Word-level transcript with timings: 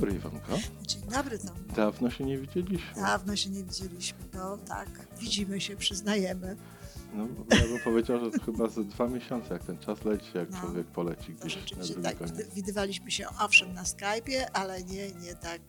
Dobry 0.00 0.14
Iwanko. 0.16 0.58
Dzień 0.82 1.02
dobry 1.02 1.38
Tom. 1.38 1.56
Dawno 1.76 2.10
się 2.10 2.24
nie 2.24 2.38
widzieliśmy. 2.38 3.02
Dawno 3.02 3.36
się 3.36 3.50
nie 3.50 3.64
widzieliśmy, 3.64 4.18
to 4.32 4.58
tak, 4.68 4.88
widzimy 5.18 5.60
się, 5.60 5.76
przyznajemy. 5.76 6.56
No, 7.14 7.26
ja 7.50 7.66
bym 7.68 7.78
powiedział, 7.84 8.18
że 8.24 8.30
chyba 8.46 8.68
ze 8.68 8.84
dwa 8.84 9.08
miesiące, 9.08 9.54
jak 9.54 9.64
ten 9.64 9.78
czas 9.78 10.04
leci, 10.04 10.26
jak 10.34 10.50
No. 10.50 10.60
człowiek 10.60 10.86
poleci 10.86 11.34
gdzieś 11.34 11.76
na 11.76 11.84
drugi 11.84 12.02
tak, 12.02 12.18
koniec. 12.18 12.54
widywaliśmy 12.54 13.10
się 13.10 13.26
owszem 13.40 13.72
na 13.74 13.82
Skype'ie, 13.82 14.44
ale 14.52 14.82
nie, 14.82 15.12
nie 15.12 15.34
tak. 15.34 15.60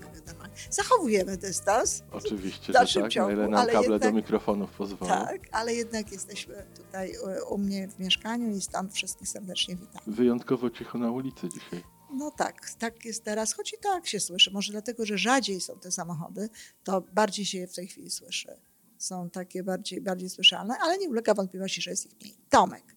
Zachowujemy 0.70 1.37
dystans, 1.37 2.03
Oczywiście, 2.11 2.73
że 2.73 3.01
tak, 3.01 3.09
ciągu, 3.11 3.27
na 3.29 3.34
ile 3.34 3.48
nam 3.48 3.67
kable 3.67 3.87
do 3.87 3.93
jednak- 3.93 4.13
mikrofonów 4.13 4.71
pozwolą. 4.71 5.11
tak, 5.11 5.41
ale 5.51 5.73
jednak 5.73 6.11
jesteśmy 6.11 6.65
tutaj 6.75 7.13
u, 7.49 7.53
u 7.53 7.57
mnie 7.57 7.87
w 7.87 7.99
mieszkaniu 7.99 8.49
i 8.55 8.61
stąd 8.61 8.93
wszystkich 8.93 9.29
serdecznie 9.29 9.75
witam. 9.75 10.01
Wyjątkowo 10.07 10.70
cicho 10.70 10.98
na 10.98 11.11
ulicy 11.11 11.49
dzisiaj. 11.49 11.84
No 12.13 12.31
tak, 12.31 12.70
tak 12.79 13.05
jest 13.05 13.23
teraz, 13.23 13.53
choć 13.53 13.73
i 13.73 13.77
tak 13.77 14.07
się 14.07 14.20
słyszy. 14.20 14.51
Może 14.51 14.71
dlatego, 14.71 15.05
że 15.05 15.17
rzadziej 15.17 15.61
są 15.61 15.79
te 15.79 15.91
samochody, 15.91 16.49
to 16.84 17.01
bardziej 17.01 17.45
się 17.45 17.57
je 17.57 17.67
w 17.67 17.75
tej 17.75 17.87
chwili 17.87 18.11
słyszy. 18.11 18.57
Są 18.97 19.29
takie 19.29 19.63
bardziej, 19.63 20.01
bardziej 20.01 20.29
słyszalne, 20.29 20.75
ale 20.81 20.97
nie 20.97 21.09
ulega 21.09 21.34
wątpliwości, 21.34 21.82
że 21.82 21.91
jest 21.91 22.05
ich 22.05 22.21
mniej. 22.21 22.35
Tomek, 22.49 22.95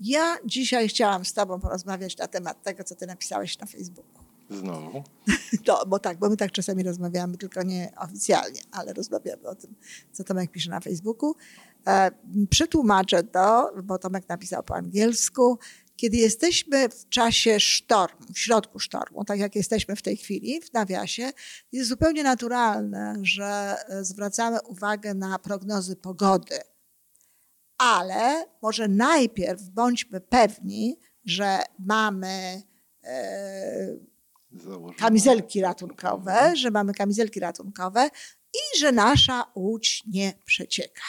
ja 0.00 0.36
dzisiaj 0.44 0.88
chciałam 0.88 1.24
z 1.24 1.32
Tobą 1.32 1.60
porozmawiać 1.60 2.16
na 2.16 2.26
temat 2.26 2.62
tego, 2.62 2.84
co 2.84 2.94
Ty 2.94 3.06
napisałeś 3.06 3.58
na 3.58 3.66
Facebooku. 3.66 4.24
Znowu. 4.50 5.02
To, 5.64 5.86
bo 5.86 5.98
tak, 5.98 6.18
bo 6.18 6.28
my 6.28 6.36
tak 6.36 6.52
czasami 6.52 6.82
rozmawiamy, 6.82 7.36
tylko 7.38 7.62
nie 7.62 7.92
oficjalnie, 7.98 8.60
ale 8.72 8.92
rozmawiamy 8.92 9.48
o 9.48 9.54
tym, 9.54 9.74
co 10.12 10.24
Tomek 10.24 10.50
pisze 10.50 10.70
na 10.70 10.80
Facebooku. 10.80 11.34
E, 11.86 12.10
przetłumaczę 12.50 13.22
to, 13.22 13.72
bo 13.84 13.98
Tomek 13.98 14.28
napisał 14.28 14.62
po 14.62 14.76
angielsku. 14.76 15.58
Kiedy 15.96 16.16
jesteśmy 16.16 16.88
w 16.88 17.08
czasie 17.08 17.60
sztormu, 17.60 18.26
w 18.34 18.38
środku 18.38 18.78
sztormu, 18.78 19.24
tak 19.24 19.38
jak 19.38 19.56
jesteśmy 19.56 19.96
w 19.96 20.02
tej 20.02 20.16
chwili, 20.16 20.60
w 20.60 20.72
nawiasie, 20.72 21.32
jest 21.72 21.88
zupełnie 21.88 22.22
naturalne, 22.22 23.14
że 23.22 23.76
e, 23.88 24.04
zwracamy 24.04 24.62
uwagę 24.62 25.14
na 25.14 25.38
prognozy 25.38 25.96
pogody. 25.96 26.58
Ale 27.78 28.46
może 28.62 28.88
najpierw 28.88 29.62
bądźmy 29.62 30.20
pewni, 30.20 31.00
że 31.24 31.58
mamy 31.78 32.62
e, 33.04 33.96
kamizelki 34.98 35.60
ratunkowe, 35.60 36.56
że 36.56 36.70
mamy 36.70 36.94
kamizelki 36.94 37.40
ratunkowe 37.40 38.10
i 38.54 38.78
że 38.78 38.92
nasza 38.92 39.44
łódź 39.54 40.02
nie 40.06 40.32
przecieka. 40.44 41.02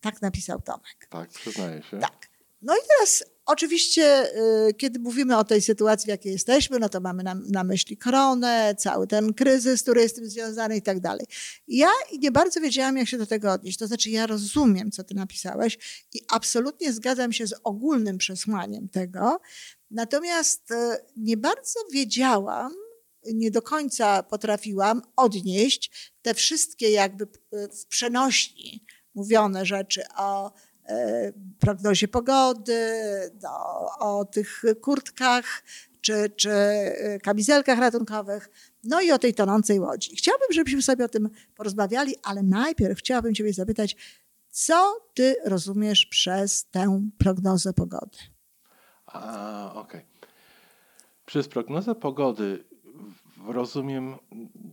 Tak 0.00 0.22
napisał 0.22 0.60
Tomek. 0.60 1.06
Tak, 1.10 1.28
przyznaję 1.28 1.82
się. 1.82 1.98
Tak. 1.98 2.28
No 2.62 2.76
i 2.76 2.80
teraz 2.88 3.24
oczywiście, 3.46 4.36
y, 4.68 4.74
kiedy 4.74 4.98
mówimy 4.98 5.36
o 5.36 5.44
tej 5.44 5.62
sytuacji, 5.62 6.06
w 6.06 6.08
jakiej 6.08 6.32
jesteśmy, 6.32 6.78
no 6.78 6.88
to 6.88 7.00
mamy 7.00 7.22
na, 7.22 7.34
na 7.34 7.64
myśli 7.64 7.96
koronę, 7.96 8.74
cały 8.78 9.06
ten 9.06 9.34
kryzys, 9.34 9.82
który 9.82 10.00
jest 10.00 10.14
z 10.14 10.18
tym 10.18 10.30
związany 10.30 10.76
i 10.76 10.82
tak 10.82 11.00
dalej. 11.00 11.26
Ja 11.68 11.88
nie 12.18 12.32
bardzo 12.32 12.60
wiedziałam, 12.60 12.96
jak 12.96 13.08
się 13.08 13.18
do 13.18 13.26
tego 13.26 13.52
odnieść. 13.52 13.78
To 13.78 13.86
znaczy, 13.86 14.10
ja 14.10 14.26
rozumiem, 14.26 14.90
co 14.90 15.04
ty 15.04 15.14
napisałeś 15.14 15.78
i 16.14 16.20
absolutnie 16.28 16.92
zgadzam 16.92 17.32
się 17.32 17.46
z 17.46 17.54
ogólnym 17.64 18.18
przesłaniem 18.18 18.88
tego. 18.88 19.40
Natomiast 19.90 20.70
y, 20.70 20.74
nie 21.16 21.36
bardzo 21.36 21.80
wiedziałam, 21.92 22.72
nie 23.32 23.50
do 23.50 23.62
końca 23.62 24.22
potrafiłam 24.22 25.02
odnieść 25.16 26.12
te 26.22 26.34
wszystkie 26.34 26.90
jakby 26.90 27.24
y, 27.24 27.68
w 27.68 27.86
przenośni 27.86 28.84
mówione 29.14 29.66
rzeczy 29.66 30.02
o 30.16 30.52
prognozie 31.58 32.08
pogody, 32.08 32.90
o 33.98 34.24
tych 34.24 34.62
kurtkach 34.80 35.62
czy, 36.00 36.30
czy 36.36 36.50
e, 36.50 37.18
kamizelkach 37.18 37.78
ratunkowych, 37.78 38.50
no 38.84 39.00
i 39.00 39.12
o 39.12 39.18
tej 39.18 39.34
tonącej 39.34 39.80
łodzi. 39.80 40.16
Chciałabym, 40.16 40.48
żebyśmy 40.52 40.82
sobie 40.82 41.04
o 41.04 41.08
tym 41.08 41.30
porozmawiali, 41.56 42.14
ale 42.22 42.42
najpierw 42.42 42.98
chciałabym 42.98 43.34
Ciebie 43.34 43.52
zapytać, 43.52 43.96
co 44.50 45.06
Ty 45.14 45.36
rozumiesz 45.44 46.06
przez 46.06 46.66
tę 46.70 47.08
prognozę 47.18 47.72
pogody? 47.72 48.18
Okej. 49.74 50.00
Przez 51.26 51.48
prognozę 51.48 51.94
pogody 51.94 52.64
rozumiem 53.46 54.14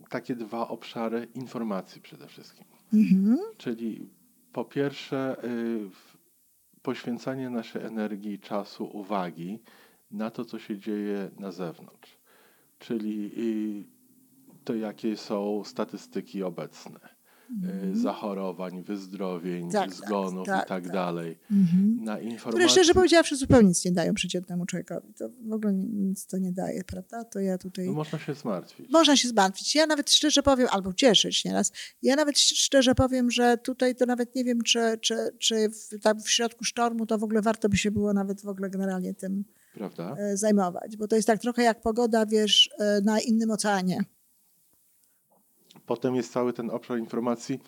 takie 0.09 0.35
dwa 0.35 0.67
obszary 0.67 1.27
informacji 1.35 2.01
przede 2.01 2.27
wszystkim. 2.27 2.65
Mhm. 2.93 3.37
Czyli 3.57 4.09
po 4.53 4.65
pierwsze 4.65 5.35
y, 5.43 5.89
poświęcanie 6.81 7.49
naszej 7.49 7.83
energii, 7.83 8.39
czasu, 8.39 8.85
uwagi 8.97 9.59
na 10.11 10.31
to, 10.31 10.45
co 10.45 10.59
się 10.59 10.77
dzieje 10.79 11.29
na 11.39 11.51
zewnątrz. 11.51 12.17
Czyli 12.79 13.31
y, 13.37 14.63
to, 14.63 14.75
jakie 14.75 15.17
są 15.17 15.63
statystyki 15.63 16.43
obecne. 16.43 16.99
Y, 17.93 17.95
Zachorowań, 17.95 18.83
wyzdrowień. 18.83 19.71
Tak, 19.71 19.89
tak, 19.89 19.93
zgonów 19.93 20.47
tak, 20.47 20.65
i 20.65 20.69
tak 20.69 20.83
tak. 20.83 20.93
dalej. 20.93 21.39
Mhm. 21.51 22.03
Na 22.03 22.15
Które 22.17 22.31
informacji... 22.31 22.69
szczerze 22.69 22.93
powiedziawszy 22.93 23.35
zupełnie 23.35 23.67
nic 23.67 23.85
nie 23.85 23.91
dają 23.91 24.13
przeciętnemu 24.13 24.65
człowiekowi. 24.65 25.13
To 25.13 25.29
w 25.29 25.53
ogóle 25.53 25.73
nic 25.73 26.27
to 26.27 26.37
nie 26.37 26.51
daje, 26.51 26.83
prawda? 26.83 27.23
To 27.23 27.39
ja 27.39 27.57
tutaj... 27.57 27.85
No, 27.85 27.93
można 27.93 28.19
się 28.19 28.33
zmartwić. 28.33 28.89
Można 28.89 29.17
się 29.17 29.27
zmartwić. 29.27 29.75
Ja 29.75 29.85
nawet 29.85 30.11
szczerze 30.11 30.43
powiem, 30.43 30.67
albo 30.71 30.93
cieszyć 30.93 31.45
nieraz, 31.45 31.71
ja 32.01 32.15
nawet 32.15 32.39
szczerze 32.39 32.95
powiem, 32.95 33.31
że 33.31 33.57
tutaj 33.57 33.95
to 33.95 34.05
nawet 34.05 34.35
nie 34.35 34.43
wiem, 34.43 34.61
czy, 34.61 34.97
czy, 35.01 35.15
czy 35.39 35.69
w, 35.69 35.99
tam 36.01 36.21
w 36.21 36.29
środku 36.29 36.63
sztormu 36.63 37.05
to 37.05 37.17
w 37.17 37.23
ogóle 37.23 37.41
warto 37.41 37.69
by 37.69 37.77
się 37.77 37.91
było 37.91 38.13
nawet 38.13 38.41
w 38.41 38.47
ogóle 38.47 38.69
generalnie 38.69 39.13
tym 39.13 39.43
Prawda? 39.73 40.15
e, 40.19 40.37
zajmować, 40.37 40.97
bo 40.97 41.07
to 41.07 41.15
jest 41.15 41.27
tak 41.27 41.39
trochę 41.39 41.63
jak 41.63 41.81
pogoda, 41.81 42.25
wiesz, 42.25 42.69
e, 42.79 43.01
na 43.01 43.19
innym 43.19 43.51
oceanie. 43.51 44.03
Potem 45.91 46.15
jest 46.15 46.33
cały 46.33 46.53
ten 46.53 46.69
obszar 46.69 46.97
informacji 46.99 47.59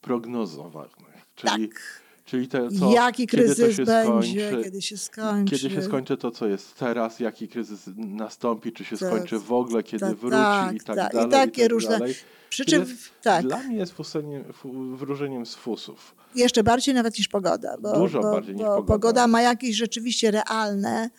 prognozowanych. 0.00 0.94
Czyli, 1.34 1.68
Tak. 1.68 1.80
czyli 2.24 2.48
to, 2.48 2.58
co, 2.80 2.92
Jaki 2.92 3.26
kiedy 3.26 3.42
to 3.48 3.54
kryzys 3.54 3.76
się 3.76 3.84
będzie, 3.84 4.48
skończy, 4.48 4.64
kiedy 4.64 4.82
się 4.82 4.96
skończy. 4.96 5.56
Kiedy 5.58 5.74
się 5.74 5.82
skończy 5.82 6.16
to, 6.16 6.30
co 6.30 6.46
jest 6.46 6.74
teraz, 6.78 7.20
jaki 7.20 7.48
kryzys 7.48 7.80
nastąpi, 7.96 8.72
czy 8.72 8.84
się 8.84 8.96
Tak, 8.96 9.08
skończy 9.08 9.38
w 9.38 9.52
ogóle, 9.52 9.82
kiedy 9.82 10.06
tak, 10.06 10.16
wróci 10.16 10.36
tak, 10.36 10.74
i 10.74 10.80
tak 10.80 10.96
tak. 10.96 11.12
I 11.12 11.16
dalej. 11.16 11.30
takie 11.30 11.62
tak 11.62 11.70
różne- 11.70 11.98
dalej. 11.98 12.14
Przy 12.50 12.64
czym, 12.64 12.80
Jest- 12.80 13.10
tak, 13.22 13.42
Dla 13.46 13.58
mnie 13.58 13.76
jest 13.76 13.92
fuseniem, 13.92 14.52
fu- 14.52 14.96
wróżeniem 14.96 15.46
z 15.46 15.54
fusów. 15.54 16.14
jeszcze 16.34 16.62
bardziej 16.62 16.94
nawet 16.94 17.18
niż 17.18 17.28
pogoda. 17.28 17.76
Bo, 17.80 17.92
Dużo 17.98 18.20
bo, 18.20 18.32
bardziej 18.32 18.54
niż 18.54 18.64
bo 18.64 18.68
pogoda. 18.70 18.92
Pogoda 18.92 19.26
ma 19.26 19.42
jakieś 19.42 19.76
rzeczywiście 19.76 20.30
realne 20.30 21.10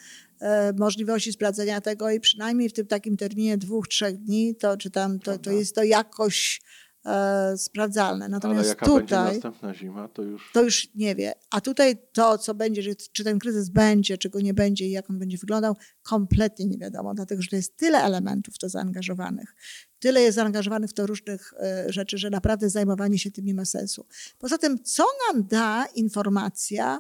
możliwości 0.78 1.34
sprawdzenia 1.34 1.82
tego 1.82 2.10
i 2.12 2.20
przynajmniej 2.20 2.70
w 2.70 2.74
tym 2.74 2.88
takim 2.88 3.18
terminie 3.18 3.58
dwóch, 3.58 3.88
trzech 3.88 4.18
dni, 4.18 4.56
to 4.56 4.78
czy 4.78 4.92
tam, 4.92 5.20
to, 5.20 5.38
to 5.40 5.52
jest 5.52 5.76
to 5.76 5.84
jakoś 5.84 6.62
e, 7.06 7.58
sprawdzalne. 7.58 8.26
Ale 8.26 8.32
Natomiast 8.32 8.70
jaka 8.70 8.86
będzie 8.86 9.02
tutaj 9.02 9.34
następna 9.34 9.74
zima, 9.74 10.08
to 10.08 10.22
już 10.24 10.52
to 10.54 10.64
już 10.64 10.88
nie 10.96 11.16
wie. 11.16 11.34
A 11.52 11.62
tutaj 11.62 11.98
to, 12.14 12.38
co 12.38 12.54
będzie, 12.56 12.82
że- 12.82 12.96
czy 12.96 13.24
ten 13.24 13.40
kryzys 13.40 13.70
będzie, 13.70 14.18
czy 14.18 14.30
go 14.30 14.42
nie 14.42 14.54
będzie 14.54 14.86
i 14.88 14.92
jak 14.92 15.10
on 15.10 15.20
będzie 15.20 15.38
wyglądał, 15.38 15.76
kompletnie 16.04 16.66
nie 16.66 16.78
wiadomo, 16.78 17.14
dlatego 17.14 17.42
że 17.42 17.50
to 17.50 17.56
jest 17.56 17.78
tyle 17.78 18.04
elementów 18.04 18.58
to 18.58 18.70
zaangażowanych. 18.70 19.56
Tyle 20.00 20.22
jest 20.22 20.36
zaangażowanych 20.36 20.90
w 20.90 20.94
to 20.94 21.08
różnych 21.08 21.54
e, 21.60 21.86
rzeczy, 21.94 22.18
że 22.18 22.30
naprawdę 22.30 22.70
zajmowanie 22.70 23.20
się 23.20 23.32
tym 23.32 23.46
nie 23.46 23.54
ma 23.54 23.66
sensu. 23.66 24.06
Poza 24.38 24.58
tym, 24.58 24.84
co 24.84 25.04
nam 25.28 25.48
da 25.48 25.86
informacja, 25.96 26.96
e, 26.98 27.00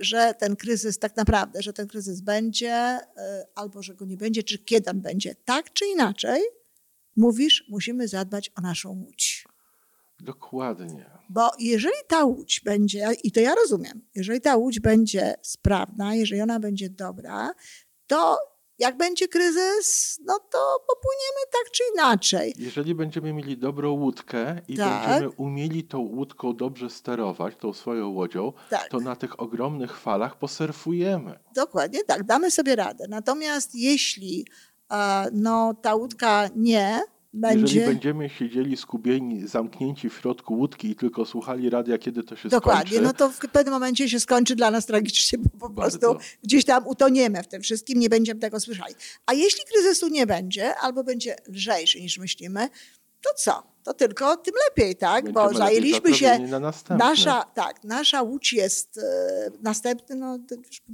że 0.00 0.34
ten 0.38 0.56
kryzys 0.56 0.98
tak 0.98 1.16
naprawdę, 1.16 1.62
że 1.62 1.72
ten 1.72 1.88
kryzys 1.88 2.20
będzie, 2.20 2.72
e, 2.72 3.46
albo 3.54 3.82
że 3.82 3.94
go 3.94 4.04
nie 4.04 4.16
będzie, 4.16 4.42
czy 4.42 4.58
kiedy 4.58 4.90
on 4.90 5.00
będzie. 5.00 5.34
Tak 5.44 5.72
czy 5.72 5.86
inaczej, 5.86 6.42
mówisz, 7.16 7.64
musimy 7.68 8.08
zadbać 8.08 8.50
o 8.58 8.60
naszą 8.60 8.90
łódź. 8.90 9.44
dokładnie. 10.20 11.10
Bo 11.28 11.50
jeżeli 11.58 11.96
ta 12.08 12.24
łódź 12.24 12.60
będzie, 12.64 13.08
i 13.24 13.32
to 13.32 13.40
ja 13.40 13.54
rozumiem, 13.54 14.02
jeżeli 14.14 14.40
ta 14.40 14.56
łódź 14.56 14.80
będzie 14.80 15.34
sprawna, 15.42 16.14
jeżeli 16.14 16.40
ona 16.40 16.60
będzie 16.60 16.90
dobra, 16.90 17.54
to 18.06 18.38
jak 18.80 18.96
będzie 18.96 19.28
kryzys, 19.28 20.18
no 20.24 20.38
to 20.38 20.84
popłyniemy 20.88 21.46
tak 21.52 21.70
czy 21.72 21.82
inaczej. 21.94 22.54
Jeżeli 22.58 22.94
będziemy 22.94 23.32
mieli 23.32 23.58
dobrą 23.58 23.90
łódkę 23.92 24.60
i 24.68 24.76
Tak. 24.76 25.08
będziemy 25.08 25.30
umieli 25.30 25.84
tą 25.84 25.98
łódką 25.98 26.56
dobrze 26.56 26.90
sterować, 26.90 27.54
tą 27.56 27.72
swoją 27.72 28.08
łodzią, 28.08 28.52
Tak, 28.70 28.88
to 28.88 29.00
na 29.00 29.16
tych 29.16 29.40
ogromnych 29.40 29.98
falach 29.98 30.38
posurfujemy. 30.38 31.38
dokładnie 31.54 32.04
tak, 32.04 32.22
damy 32.24 32.50
sobie 32.50 32.76
radę. 32.76 33.06
Natomiast 33.08 33.74
jeśli 33.74 34.46
e, 34.92 35.26
no, 35.32 35.74
ta 35.82 35.94
łódka 35.94 36.48
nie 36.56 37.00
Jeżeli 37.34 37.62
będzie. 37.62 37.86
będziemy 37.86 38.28
siedzieli 38.28 38.76
skupieni, 38.76 39.46
zamknięci 39.46 40.10
w 40.10 40.14
środku 40.14 40.54
łódki 40.54 40.90
i 40.90 40.96
tylko 40.96 41.24
słuchali 41.24 41.70
radia, 41.70 41.98
kiedy 41.98 42.22
to 42.22 42.36
się 42.36 42.48
Dokładnie, 42.48 42.90
skończy, 42.90 43.04
no 43.04 43.12
to 43.12 43.30
w 43.30 43.38
pewnym 43.38 43.74
momencie 43.74 44.08
się 44.08 44.20
skończy 44.20 44.56
dla 44.56 44.70
nas 44.70 44.86
tragicznie, 44.86 45.38
bo 45.38 45.68
po 45.68 45.68
Bardzo. 45.68 45.98
prostu 45.98 46.28
gdzieś 46.42 46.64
tam 46.64 46.86
utoniemy 46.86 47.42
w 47.42 47.48
tym 47.48 47.62
wszystkim, 47.62 48.00
nie 48.00 48.08
będziemy 48.08 48.40
tego 48.40 48.60
słyszeli. 48.60 48.94
A 49.26 49.34
jeśli 49.34 49.64
kryzysu 49.72 50.08
nie 50.08 50.26
będzie, 50.26 50.76
albo 50.76 51.04
będzie 51.04 51.36
lżejszy 51.48 52.00
niż 52.00 52.18
myślimy, 52.18 52.68
to 53.20 53.34
co? 53.36 53.70
To 53.82 53.94
tylko 53.94 54.36
tym 54.36 54.54
lepiej, 54.68 54.96
tak? 54.96 55.32
Bo 55.32 55.54
zajęliśmy 55.54 56.14
się. 56.14 56.38
Na. 56.38 56.72
Nasza, 56.96 57.44
tak, 57.54 57.84
nasza 57.84 58.22
łódź 58.22 58.52
jest 58.52 58.98
e, 58.98 59.50
następny, 59.62 60.16
no 60.16 60.38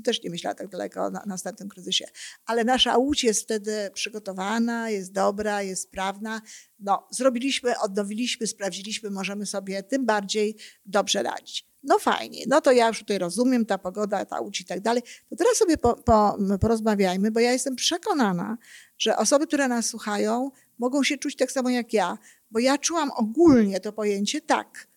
też 0.04 0.22
nie 0.22 0.30
myślała 0.30 0.54
tak 0.54 0.68
daleko 0.68 1.04
o 1.04 1.10
na, 1.10 1.22
następnym 1.26 1.68
kryzysie, 1.68 2.04
ale 2.46 2.64
nasza 2.64 2.96
łódź 2.96 3.24
jest 3.24 3.42
wtedy 3.42 3.90
przygotowana, 3.94 4.90
jest 4.90 5.12
dobra, 5.12 5.62
jest 5.62 5.82
sprawna. 5.82 6.40
No, 6.78 7.08
zrobiliśmy, 7.10 7.78
odnowiliśmy, 7.78 8.46
sprawdziliśmy, 8.46 9.10
możemy 9.10 9.46
sobie 9.46 9.82
tym 9.82 10.06
bardziej 10.06 10.56
dobrze 10.84 11.22
radzić. 11.22 11.66
No 11.82 11.98
fajnie, 11.98 12.44
no 12.48 12.60
to 12.60 12.72
ja 12.72 12.88
już 12.88 12.98
tutaj 12.98 13.18
rozumiem, 13.18 13.66
ta 13.66 13.78
pogoda, 13.78 14.24
ta 14.24 14.40
łódź 14.40 14.60
i 14.60 14.64
tak 14.64 14.80
dalej. 14.80 15.02
To 15.30 15.36
teraz 15.36 15.56
sobie 15.56 15.78
po, 15.78 15.94
po, 15.94 16.38
porozmawiajmy, 16.60 17.30
bo 17.30 17.40
ja 17.40 17.52
jestem 17.52 17.76
przekonana, 17.76 18.56
że 18.98 19.16
osoby, 19.16 19.46
które 19.46 19.68
nas 19.68 19.86
słuchają, 19.86 20.50
mogą 20.78 21.02
się 21.02 21.18
czuć 21.18 21.36
tak 21.36 21.52
samo 21.52 21.70
jak 21.70 21.92
ja, 21.92 22.18
bo 22.50 22.58
ja 22.58 22.78
czułam 22.78 23.10
ogólnie 23.10 23.80
to 23.80 23.92
pojęcie 23.92 24.40
tak, 24.40 24.88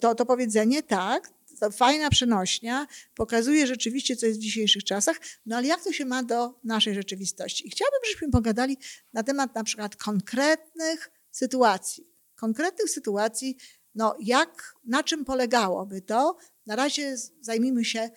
to, 0.00 0.14
to 0.14 0.26
powiedzenie 0.26 0.82
tak, 0.82 1.30
to 1.60 1.70
fajna 1.70 2.10
przenośnia, 2.10 2.86
pokazuje 3.14 3.66
rzeczywiście, 3.66 4.16
co 4.16 4.26
jest 4.26 4.38
w 4.38 4.42
dzisiejszych 4.42 4.84
czasach, 4.84 5.16
no 5.46 5.56
ale 5.56 5.66
jak 5.66 5.84
to 5.84 5.92
się 5.92 6.04
ma 6.04 6.22
do 6.22 6.54
naszej 6.64 6.94
rzeczywistości? 6.94 7.66
I 7.66 7.70
chciałabym, 7.70 8.00
żebyśmy 8.04 8.30
pogadali 8.30 8.78
na 9.12 9.22
temat 9.22 9.54
na 9.54 9.64
przykład 9.64 9.96
konkretnych 9.96 11.10
sytuacji. 11.30 12.06
Konkretnych 12.36 12.90
sytuacji, 12.90 13.56
no 13.94 14.16
jak, 14.20 14.74
na 14.84 15.02
czym 15.02 15.24
polegałoby 15.24 16.02
to? 16.02 16.36
Na 16.66 16.76
razie 16.76 17.16
zajmijmy 17.40 17.84
się 17.84 18.00
e, 18.00 18.10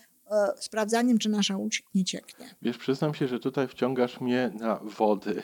sprawdzaniem, 0.59 1.17
czy 1.17 1.29
nasza 1.29 1.57
łódź 1.57 1.83
nie 1.95 2.03
cieknie. 2.03 2.55
Wiesz, 2.61 2.77
przyznam 2.77 3.13
się, 3.13 3.27
że 3.27 3.39
tutaj 3.39 3.67
wciągasz 3.67 4.21
mnie 4.21 4.51
na 4.59 4.79
wody, 4.83 5.41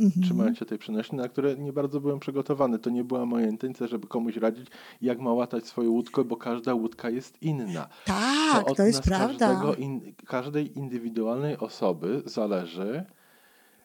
Mhm. 0.00 0.22
trzymając 0.24 0.58
się 0.58 0.64
tej 0.64 0.78
przenośni, 0.78 1.18
na 1.18 1.28
które 1.28 1.56
nie 1.56 1.72
bardzo 1.72 2.00
byłem 2.00 2.18
przygotowany. 2.18 2.78
To 2.78 2.90
nie 2.90 3.04
była 3.04 3.26
moja 3.26 3.46
intencja, 3.46 3.86
żeby 3.86 4.06
komuś 4.06 4.36
radzić, 4.36 4.66
jak 5.00 5.18
ma 5.18 5.32
łatać 5.32 5.66
swoją 5.66 5.90
łódkę, 5.90 6.24
bo 6.24 6.36
każda 6.36 6.74
łódka 6.74 7.10
jest 7.10 7.42
inna. 7.42 7.88
Tak, 8.04 8.68
od 8.68 8.76
to 8.76 8.82
jest 8.82 8.98
nas 8.98 9.06
prawda. 9.06 9.48
Każdego 9.48 9.74
in, 9.74 10.14
każdej 10.26 10.78
indywidualnej 10.78 11.56
osoby 11.56 12.22
zależy, 12.24 13.04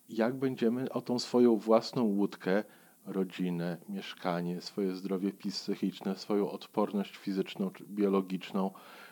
jak 0.09 0.35
będziemy 0.35 0.91
o 0.91 1.01
tą 1.01 1.19
swoją 1.19 1.57
własną 1.57 2.03
łódkę, 2.03 2.63
rodzinę, 3.05 3.77
mieszkanie, 3.89 4.61
swoje 4.61 4.95
zdrowie 4.95 5.31
psychiczne, 5.33 6.15
swoją 6.15 6.51
odporność 6.51 7.17
fizyczną 7.17 7.69
czy 7.69 7.83
biologiczną, 7.83 8.71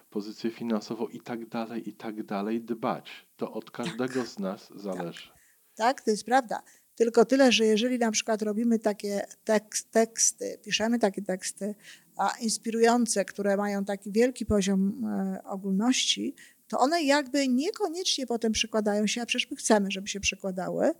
pozycję 0.09 0.51
finansową 0.51 1.07
i 1.07 1.19
tak 1.19 1.49
dalej, 1.49 1.89
i 1.89 1.93
tak 1.93 2.23
dalej 2.23 2.61
dbać. 2.61 3.27
To 3.37 3.53
od 3.53 3.71
każdego 3.71 4.25
z 4.25 4.39
nas 4.39 4.71
zależy. 4.75 5.29
Tak, 5.75 6.01
to 6.01 6.11
jest 6.11 6.25
prawda. 6.25 6.61
Tylko 6.99 7.25
tyle, 7.25 7.51
że 7.51 7.65
jeżeli 7.65 7.99
na 7.99 8.11
przykład 8.11 8.41
robimy 8.41 8.79
takie 8.79 9.25
tekst, 9.43 9.91
teksty, 9.91 10.59
piszemy 10.63 10.99
takie 10.99 11.21
teksty 11.21 11.75
a 12.17 12.33
inspirujące, 12.41 13.25
które 13.25 13.57
mają 13.57 13.85
taki 13.85 14.11
wielki 14.11 14.45
poziom 14.45 15.05
e, 15.05 15.43
ogólności, 15.43 16.35
to 16.67 16.79
one 16.79 17.03
jakby 17.03 17.47
niekoniecznie 17.47 18.27
potem 18.27 18.51
przekładają 18.51 19.07
się, 19.07 19.21
a 19.21 19.25
przecież 19.25 19.51
my 19.51 19.57
chcemy, 19.57 19.91
żeby 19.91 20.07
się 20.07 20.19
przekładały 20.19 20.91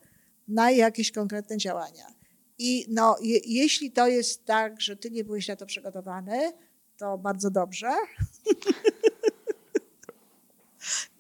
na 0.48 0.72
jakieś 0.72 1.12
konkretne 1.12 1.58
działania. 1.58 2.08
I 2.58 2.86
no, 2.90 3.16
je, 3.22 3.40
jeśli 3.46 3.92
to 3.92 4.08
jest 4.08 4.46
tak, 4.46 4.82
że 4.82 4.96
ty 4.96 5.12
nie 5.12 5.24
byłeś 5.24 5.48
na 5.48 5.56
to 5.56 5.66
przygotowany, 5.66 6.52
to 6.98 7.18
bardzo 7.18 7.52
dobrze. 7.52 7.90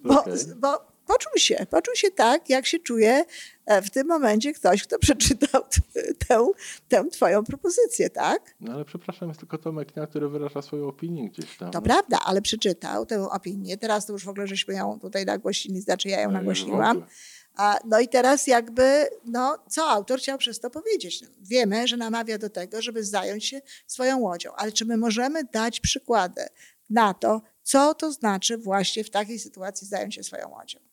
bo, 0.04 0.22
Okej. 0.22 0.34
bo 0.58 0.99
poczuł 1.10 1.32
się, 1.38 1.66
poczuł 1.70 1.96
się 1.96 2.12
tak, 2.12 2.50
jak 2.50 2.66
się 2.66 2.80
czuje 2.80 3.26
e, 3.66 3.82
w 3.82 3.90
tym 3.90 4.08
momencie 4.08 4.54
ktoś, 4.54 4.84
kto 4.84 5.00
przeczytał 5.06 5.64
tę, 6.28 6.48
tę 6.88 7.06
twoją 7.12 7.44
propozycję, 7.44 8.10
tak? 8.10 8.56
No 8.60 8.74
ale 8.74 8.86
przepraszam, 8.86 9.28
jest 9.28 9.40
tylko 9.40 9.58
Tomek, 9.58 9.88
który 10.10 10.30
wyraża 10.30 10.62
swoją 10.62 10.88
opinię 10.88 11.30
gdzieś 11.30 11.58
tam. 11.58 11.72
To 11.72 11.82
prawda, 11.82 12.20
ale 12.26 12.42
przeczytał 12.42 13.06
tę 13.06 13.30
opinię. 13.30 13.78
Teraz 13.78 14.06
to 14.06 14.14
już 14.14 14.26
w 14.26 14.30
ogóle 14.30 14.48
żeśmy 14.48 14.74
ją 14.74 15.00
tutaj 15.00 15.26
nagłośnili, 15.26 15.82
znaczy 15.82 16.10
ja 16.10 16.22
ją 16.22 16.28
No, 16.28 16.34
nagłośniłam. 16.34 17.06
A, 17.56 17.80
no 17.86 18.00
i 18.00 18.08
teraz 18.08 18.48
jakby, 18.48 19.08
no 19.26 19.58
co 19.70 19.90
autor 19.90 20.20
chciał 20.20 20.38
przez 20.38 20.60
to 20.60 20.70
powiedzieć? 20.70 21.22
No, 21.22 21.28
wiemy, 21.42 21.88
że 21.88 21.98
namawia 21.98 22.38
do 22.38 22.50
tego, 22.50 22.82
żeby 22.82 23.04
zająć 23.04 23.46
się 23.46 23.62
swoją 23.88 24.18
łodzią, 24.20 24.52
ale 24.56 24.72
czy 24.72 24.86
my 24.86 24.98
możemy 24.98 25.44
dać 25.44 25.80
przykłady 25.80 26.42
na 26.90 27.14
to, 27.14 27.42
co 27.64 27.94
to 27.94 28.12
znaczy 28.12 28.58
właśnie 28.58 29.04
w 29.04 29.10
takiej 29.10 29.40
sytuacji 29.40 29.88
zająć 29.88 30.16
się 30.16 30.24
swoją 30.24 30.50
łodzią? 30.50 30.89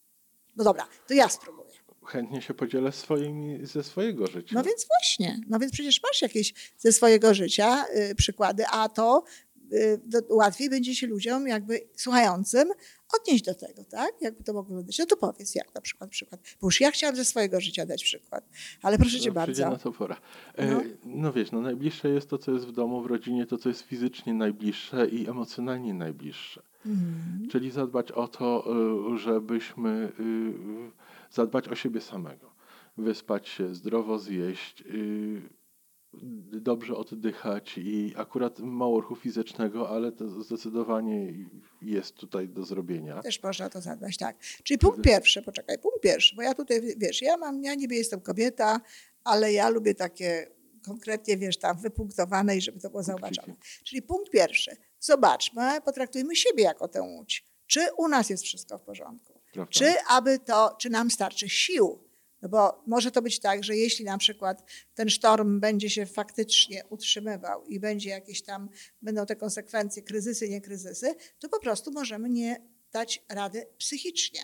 No 0.57 0.65
dobra, 0.65 0.89
to 1.07 1.15
ja 1.15 1.29
spróbuję. 1.29 1.67
Chętnie 2.07 2.43
się 2.43 2.55
podzielę 2.55 2.93
swoimi, 2.93 3.67
ze 3.67 3.83
swojego 3.83 4.27
życia. 4.27 4.55
No 4.55 4.63
więc 4.63 4.87
właśnie, 4.89 5.41
no 5.49 5.59
więc 5.59 5.73
przecież 5.73 6.01
masz 6.03 6.23
jakieś 6.23 6.55
ze 6.79 6.93
swojego 6.93 7.35
życia 7.35 7.85
y, 8.11 8.15
przykłady, 8.15 8.65
a 8.73 8.89
to 8.89 9.25
y, 9.73 10.01
do, 10.05 10.19
łatwiej 10.29 10.71
będzie 10.71 10.95
się 10.95 11.07
ludziom 11.07 11.49
jakby 11.49 11.81
słuchającym 11.97 12.69
odnieść 13.21 13.45
do 13.45 13.55
tego, 13.55 13.85
tak? 13.85 14.13
Jakby 14.21 14.45
to 14.45 14.53
mogło 14.53 14.83
być. 14.83 14.99
No 14.99 15.07
to 15.07 15.17
powiedz, 15.17 15.55
jak 15.55 15.75
na 15.75 15.81
przykład 15.81 16.11
przykład. 16.11 16.41
Bo 16.61 16.67
już 16.67 16.81
ja 16.81 16.91
chciałam 16.91 17.17
ze 17.17 17.25
swojego 17.25 17.61
życia 17.61 17.87
dać 17.87 18.05
przykład, 18.05 18.45
ale 18.83 18.99
proszę 18.99 19.21
cię 19.21 19.29
No, 19.29 19.35
bardzo. 19.35 19.71
na 19.71 19.79
to 19.79 19.93
pora. 19.93 20.21
E, 20.55 20.67
No. 20.67 20.83
no. 21.05 21.33
wiesz, 21.33 21.53
no 21.53 21.61
najbliższe 21.61 22.09
jest 22.09 22.31
to, 22.31 22.39
co 22.39 22.53
jest 22.53 22.67
w 22.67 22.73
domu, 22.73 23.03
w 23.03 23.07
rodzinie, 23.07 23.47
to, 23.47 23.59
co 23.59 23.69
jest 23.69 23.83
fizycznie 23.83 24.35
najbliższe 24.35 25.07
i 25.09 25.29
emocjonalnie 25.29 25.95
najbliższe. 25.95 26.63
Mhm. 26.87 27.49
Czyli 27.51 27.71
zadbać 27.71 28.13
o 28.13 28.29
to, 28.29 28.65
y, 29.15 29.19
żebyśmy 29.19 30.13
y, 30.21 31.35
zadbać 31.35 31.69
o 31.69 31.75
siebie 31.75 32.01
samego. 32.01 32.53
Wyspać 32.97 33.49
się, 33.49 33.75
zdrowo 33.75 34.19
zjeść, 34.19 34.81
y, 34.81 35.57
dobrze 36.61 36.97
oddychać 36.97 37.79
i 37.79 38.15
akurat 38.17 38.61
mało 38.61 39.01
ruchu 39.01 39.17
fizycznego, 39.17 39.89
ale 39.89 40.13
to 40.13 40.29
zdecydowanie 40.29 41.33
jest 41.83 42.15
tutaj 42.15 42.49
do 42.49 42.65
zrobienia. 42.65 43.23
Też 43.23 43.43
można 43.43 43.71
to 43.71 43.81
zadbać, 43.81 44.17
tak. 44.17 44.39
Czyli 44.63 44.79
punkt 44.79 45.03
pierwszy, 45.03 45.43
poczekaj, 45.43 45.79
punkt 45.79 46.01
pierwszy, 46.01 46.37
bo 46.37 46.43
ja 46.43 46.55
tutaj, 46.55 46.81
wiesz, 46.97 47.23
ja 47.23 47.37
mam, 47.37 47.63
ja 47.63 47.75
niby 47.75 47.95
jestem 47.95 48.21
kobieta, 48.21 48.81
ale 49.25 49.53
ja 49.53 49.69
lubię 49.69 49.95
takie 49.95 50.57
konkretnie, 50.87 51.37
wiesz, 51.37 51.59
tam 51.59 51.79
wypunktowane 51.79 52.57
i 52.57 52.61
żeby 52.61 52.81
to 52.81 52.91
było 52.91 53.03
zauważone. 53.03 53.55
Czyli 53.85 54.03
punkt 54.03 54.31
pierwszy, 54.31 54.77
zobaczmy, 55.07 55.81
potraktujmy 55.85 56.37
siebie 56.37 56.65
jako 56.65 56.89
tę 56.89 57.03
łódź. 57.03 57.45
Czy 57.67 57.81
u 57.97 58.09
nas 58.09 58.31
jest 58.31 58.45
wszystko 58.45 58.79
w 58.79 58.83
porządku? 58.83 59.41
Prawda? 59.53 59.73
Czy 59.73 59.95
aby 60.09 60.39
to, 60.39 60.77
czy 60.79 60.91
nam 60.91 61.11
starczy 61.11 61.49
sił? 61.49 62.07
No 62.43 62.49
bo 62.49 62.83
może 62.87 63.11
to 63.11 63.23
być 63.23 63.41
tak, 63.41 63.65
że 63.65 63.77
jeśli 63.77 64.05
na 64.05 64.19
przykład 64.19 64.63
ten 64.95 65.09
sztorm 65.09 65.61
będzie 65.61 65.91
się 65.91 66.07
faktycznie 66.07 66.85
utrzymywał 66.91 67.65
i 67.65 67.81
będzie 67.81 68.11
jakieś 68.11 68.43
tam, 68.43 68.69
będą 69.03 69.27
te 69.27 69.37
konsekwencje, 69.37 70.03
kryzysy, 70.03 70.49
nie 70.49 70.61
kryzysy, 70.61 71.15
to 71.39 71.49
po 71.49 71.61
prostu 71.61 71.93
możemy 71.93 72.31
nie 72.31 72.63
dać 72.93 73.25
rady 73.29 73.67
psychicznie. 73.79 74.41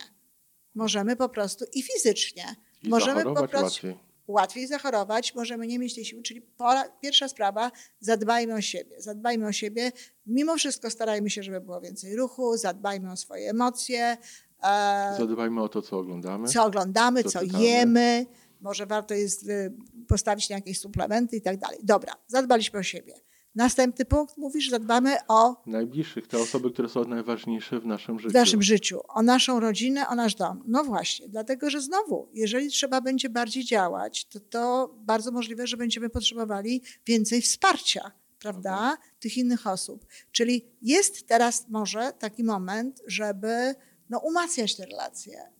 Możemy 0.75 1.15
po 1.15 1.29
prostu 1.29 1.65
i 1.73 1.83
fizycznie. 1.83 2.55
I 2.83 2.89
możemy 2.89 3.23
po 3.23 3.47
prostu 3.47 3.65
łatwiej. 3.65 4.12
Łatwiej 4.27 4.67
zachorować, 4.67 5.35
możemy 5.35 5.67
nie 5.67 5.79
mieć 5.79 5.95
tej 5.95 6.05
siły. 6.05 6.21
Czyli 6.23 6.41
pora, 6.41 6.83
pierwsza 7.01 7.27
sprawa, 7.27 7.71
zadbajmy 7.99 8.53
o 8.53 8.61
siebie. 8.61 9.01
Zadbajmy 9.01 9.47
o 9.47 9.51
siebie. 9.51 9.91
Mimo 10.25 10.55
wszystko 10.57 10.89
starajmy 10.89 11.29
się, 11.29 11.43
żeby 11.43 11.61
było 11.61 11.81
więcej 11.81 12.15
ruchu, 12.15 12.57
zadbajmy 12.57 13.11
o 13.11 13.17
swoje 13.17 13.49
emocje, 13.49 14.17
e, 14.63 15.15
Zadbajmy 15.17 15.61
o 15.63 15.69
to, 15.69 15.81
co 15.81 15.97
oglądamy. 15.97 16.47
co 16.47 16.63
oglądamy, 16.65 17.23
co 17.23 17.29
co 17.29 17.59
jemy. 17.59 18.25
Może 18.61 18.85
warto 18.85 19.13
jest 19.13 19.49
y, 19.49 19.73
postawić 20.07 20.49
na 20.49 20.55
jakieś 20.55 20.79
suplementy 20.79 21.35
i 21.37 21.41
tak 21.41 21.57
dalej. 21.57 21.79
Dobra, 21.83 22.13
zadbaliśmy 22.27 22.79
o 22.79 22.83
siebie. 22.83 23.13
Następny 23.55 24.05
punkt, 24.05 24.37
mówisz, 24.37 24.69
zadbamy 24.69 25.17
o 25.27 25.61
Najbliższych, 25.65 26.27
te 26.27 26.37
osoby, 26.37 26.71
które 26.71 26.89
są 26.89 27.05
najważniejsze 27.05 27.79
w 27.79 27.85
naszym 27.85 28.19
życiu. 28.19 28.31
w 28.31 28.33
naszym 28.33 28.63
życiu, 28.63 28.99
o 29.07 29.21
naszą 29.21 29.59
rodzinę, 29.59 30.07
o 30.07 30.15
nasz 30.15 30.35
dom. 30.35 30.63
No 30.67 30.83
właśnie, 30.83 31.29
dlatego 31.29 31.69
że 31.69 31.81
znowu, 31.81 32.29
jeżeli 32.33 32.67
trzeba 32.67 33.01
będzie 33.01 33.29
bardziej 33.29 33.63
działać, 33.63 34.25
to, 34.25 34.39
to 34.39 34.95
bardzo 34.97 35.31
możliwe, 35.31 35.67
że 35.67 35.77
będziemy 35.77 36.09
potrzebowali 36.09 36.81
więcej 37.05 37.41
wsparcia, 37.41 38.11
prawda, 38.39 38.97
tych 39.19 39.37
innych 39.37 39.67
osób. 39.67 40.05
Czyli 40.31 40.65
jest 40.81 41.27
teraz 41.27 41.69
może 41.69 42.13
taki 42.19 42.43
moment, 42.43 43.01
żeby 43.07 43.75
no, 44.09 44.19
umacniać 44.19 44.75
te 44.75 44.85
relacje, 44.85 45.51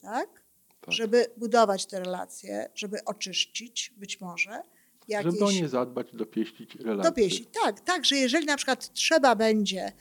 tak? 0.00 0.44
Tak. 0.80 0.94
Żeby 0.94 1.26
budować 1.36 1.86
te 1.86 2.00
relacje, 2.00 2.70
żeby 2.74 3.04
oczyścić 3.04 3.94
być 3.96 4.20
może 4.20 4.62
jakieś... 5.08 5.32
Żeby 5.32 5.44
o 5.44 5.52
nie 5.52 5.68
zadbać, 5.68 6.08
dopieścić 6.12 6.74
relacje. 6.74 7.10
Dopieścić, 7.10 7.48
tak, 7.62 7.80
tak, 7.80 8.04
że 8.04 8.16
jeżeli 8.16 8.46
na 8.46 8.56
przykład 8.56 8.92
trzeba 8.92 9.36
będzie 9.36 9.92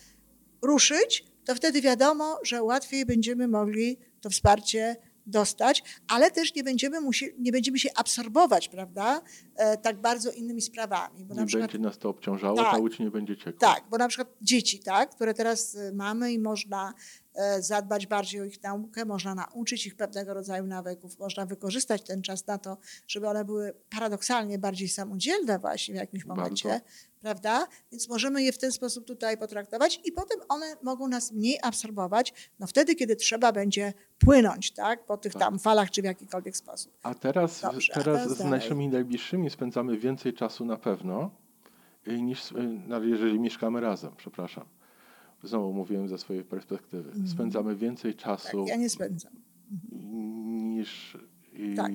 ruszyć, 0.61 1.25
to 1.45 1.55
wtedy 1.55 1.81
wiadomo, 1.81 2.39
że 2.43 2.63
łatwiej 2.63 3.05
będziemy 3.05 3.47
mogli 3.47 3.97
to 4.21 4.29
wsparcie 4.29 4.95
dostać, 5.25 5.83
ale 6.07 6.31
też 6.31 6.55
nie 6.55 6.63
będziemy, 6.63 7.01
musi, 7.01 7.29
nie 7.39 7.51
będziemy 7.51 7.79
się 7.79 7.89
absorbować, 7.95 8.69
prawda, 8.69 9.21
e, 9.55 9.77
tak 9.77 10.01
bardzo 10.01 10.31
innymi 10.31 10.61
sprawami. 10.61 11.25
Bo 11.25 11.33
Nie 11.33 11.39
na 11.39 11.45
przykład, 11.45 11.71
będzie 11.71 11.87
nas 11.87 11.97
to 11.97 12.09
obciążało, 12.09 12.57
Tak. 12.57 12.71
ta 12.71 12.77
łódź 12.77 12.99
nie 12.99 13.11
będzie 13.11 13.37
ciekła. 13.37 13.73
tak, 13.73 13.83
bo 13.89 13.97
na 13.97 14.07
przykład 14.07 14.27
dzieci, 14.41 14.79
tak, 14.79 15.15
które 15.15 15.33
teraz 15.33 15.75
y, 15.75 15.91
mamy 15.93 16.33
i 16.33 16.39
można 16.39 16.93
zadbać 17.59 18.07
bardziej 18.07 18.41
o 18.41 18.45
ich 18.45 18.63
naukę, 18.63 19.05
można 19.05 19.35
nauczyć 19.35 19.85
ich 19.85 19.95
pewnego 19.95 20.33
rodzaju 20.33 20.65
nawyków, 20.65 21.19
można 21.19 21.45
wykorzystać 21.45 22.03
ten 22.03 22.21
czas 22.21 22.47
na 22.47 22.57
to, 22.57 22.77
żeby 23.07 23.27
one 23.27 23.45
były 23.45 23.73
paradoksalnie 23.89 24.59
bardziej 24.59 24.89
samodzielne 24.89 25.59
właśnie 25.59 25.93
w 25.93 25.97
jakimś 25.97 26.25
Bardzo. 26.25 26.41
momencie, 26.41 26.81
prawda? 27.21 27.67
Więc 27.91 28.09
możemy 28.09 28.43
je 28.43 28.51
w 28.51 28.57
ten 28.57 28.71
sposób 28.71 29.05
tutaj 29.07 29.37
potraktować 29.37 30.01
i 30.05 30.11
potem 30.11 30.39
one 30.49 30.75
mogą 30.81 31.07
nas 31.07 31.31
mniej 31.31 31.59
absorbować, 31.63 32.33
no 32.59 32.67
wtedy, 32.67 32.95
kiedy 32.95 33.15
trzeba 33.15 33.51
będzie 33.51 33.93
płynąć, 34.19 34.71
tak? 34.71 35.05
Po 35.05 35.17
tych 35.17 35.33
Tak. 35.33 35.41
tam 35.41 35.59
falach 35.59 35.91
czy 35.91 36.01
w 36.01 36.05
jakikolwiek 36.05 36.57
sposób. 36.57 36.93
A 37.03 37.15
teraz, 37.15 37.61
Dobrze, 37.61 37.93
a 37.95 38.03
teraz 38.03 38.23
teraz 38.23 38.37
z 38.37 38.43
naszymi 38.43 38.87
najbliższymi 38.87 39.49
spędzamy 39.49 39.97
więcej 39.97 40.33
czasu 40.33 40.65
na 40.65 40.77
pewno, 40.77 41.31
y, 42.07 42.21
niż 42.21 42.51
y, 42.51 42.79
jeżeli 43.03 43.39
mieszkamy 43.39 43.81
razem, 43.81 44.11
przepraszam. 44.17 44.65
Znowu 45.43 45.73
mówiłem 45.73 46.07
ze 46.07 46.17
swojej 46.17 46.43
perspektywy. 46.43 47.09
Mhm. 47.09 47.27
Spędzamy 47.27 47.75
więcej 47.75 48.13
Tak, 48.13 48.23
czasu 48.23 48.65
ja 48.67 48.75
nie 48.75 48.89
spędzam. 48.89 49.33
niż. 49.91 51.17
i- 51.53 51.75
Tak. 51.75 51.91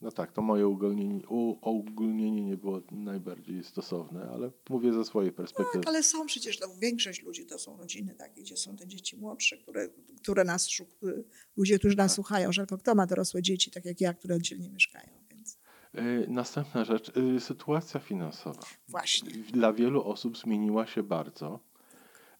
No 0.00 0.10
tak, 0.12 0.32
to 0.32 0.42
moje 0.42 0.68
uogólnienie, 0.68 1.26
uogólnienie 1.28 2.42
nie 2.42 2.56
było 2.56 2.82
najbardziej 2.90 3.64
stosowne, 3.64 4.28
ale 4.34 4.50
mówię 4.70 4.92
ze 4.92 5.04
swojej 5.04 5.32
perspektywy. 5.32 5.84
Tak, 5.84 5.88
ale 5.94 6.02
są 6.02 6.26
przecież, 6.26 6.60
no, 6.60 6.66
większość 6.80 7.22
ludzi 7.22 7.46
to 7.46 7.58
są 7.58 7.76
rodziny 7.76 8.14
takie, 8.14 8.42
gdzie 8.42 8.56
są 8.56 8.76
te 8.76 8.86
dzieci 8.86 9.16
młodsze, 9.16 9.56
które, 9.56 9.88
które 10.22 10.44
nas, 10.44 10.68
ludzie, 11.56 11.78
którzy 11.78 11.96
nas 11.96 12.12
słuchają. 12.14 12.52
Rzadko 12.52 12.78
kto 12.78 12.94
ma 12.94 13.06
dorosłe 13.06 13.42
dzieci, 13.42 13.70
tak 13.70 13.84
jak 13.84 14.00
ja, 14.00 14.14
które 14.14 14.34
oddzielnie 14.34 14.70
mieszkają, 14.70 15.08
więc 15.30 15.58
Y, 15.98 16.26
Następna 16.28 16.84
rzecz, 16.84 17.12
y, 17.16 17.40
sytuacja 17.40 18.00
finansowa. 18.00 18.60
właśnie. 18.88 19.30
Dla 19.52 19.72
wielu 19.72 20.04
osób 20.04 20.38
zmieniła 20.38 20.86
się 20.86 21.02
bardzo. 21.02 21.60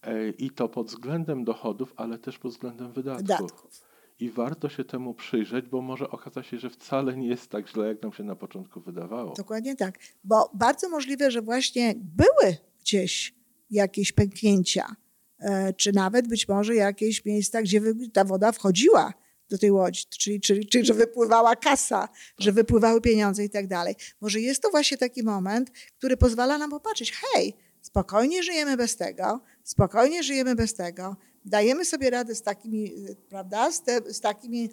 Y, 0.08 0.34
I 0.38 0.50
to 0.50 0.68
pod 0.68 0.86
względem 0.86 1.44
dochodów, 1.44 1.92
ale 1.96 2.18
też 2.18 2.38
pod 2.38 2.52
względem 2.52 2.92
wydatków. 2.92 3.26
Wydatków. 3.26 3.84
I 4.20 4.30
warto 4.30 4.68
się 4.68 4.84
temu 4.84 5.14
przyjrzeć, 5.14 5.68
bo 5.68 5.82
może 5.82 6.10
okazać 6.10 6.46
się, 6.46 6.58
że 6.58 6.70
wcale 6.70 7.16
nie 7.16 7.28
jest 7.28 7.50
tak 7.50 7.68
źle, 7.68 7.88
jak 7.88 8.02
nam 8.02 8.12
się 8.12 8.22
na 8.24 8.36
początku 8.36 8.80
wydawało. 8.80 9.34
Dokładnie 9.34 9.76
tak. 9.76 9.98
Bo 10.24 10.50
bardzo 10.54 10.88
możliwe, 10.88 11.30
że 11.30 11.42
właśnie 11.42 11.94
były 11.96 12.56
gdzieś 12.80 13.34
jakieś 13.70 14.12
pęknięcia, 14.12 14.96
e, 15.38 15.72
czy 15.72 15.92
nawet 15.92 16.28
być 16.28 16.48
może 16.48 16.74
jakieś 16.74 17.24
miejsca, 17.24 17.62
gdzie 17.62 17.80
ta 18.12 18.24
woda 18.24 18.52
wchodziła 18.52 19.14
do 19.50 19.58
tej 19.58 19.70
łodzi, 19.70 20.04
czyli, 20.18 20.40
czyli, 20.40 20.66
czyli 20.66 20.84
że 20.84 20.94
wypływała 20.94 21.56
kasa, 21.56 22.08
że 22.38 22.52
wypływały 22.52 23.00
pieniądze 23.00 23.44
i 23.44 23.50
tak 23.50 23.66
dalej. 23.66 23.94
Może 24.20 24.40
jest 24.40 24.62
to 24.62 24.70
właśnie 24.70 24.98
taki 24.98 25.22
moment, 25.22 25.70
który 25.98 26.16
pozwala 26.16 26.58
nam 26.58 26.70
popatrzeć, 26.70 27.12
hej, 27.12 27.54
spokojnie 27.94 28.42
żyjemy 28.42 28.76
bez 28.76 28.96
tego, 28.96 29.40
spokojnie 29.64 30.22
żyjemy 30.22 30.54
bez 30.54 30.74
tego, 30.74 31.16
dajemy 31.44 31.84
sobie 31.84 32.10
radę 32.10 32.34
z 32.34 32.42
takimi, 32.42 32.92
prawda, 33.28 33.70
z, 33.70 33.82
te, 33.82 34.14
z, 34.14 34.20
takimi, 34.20 34.70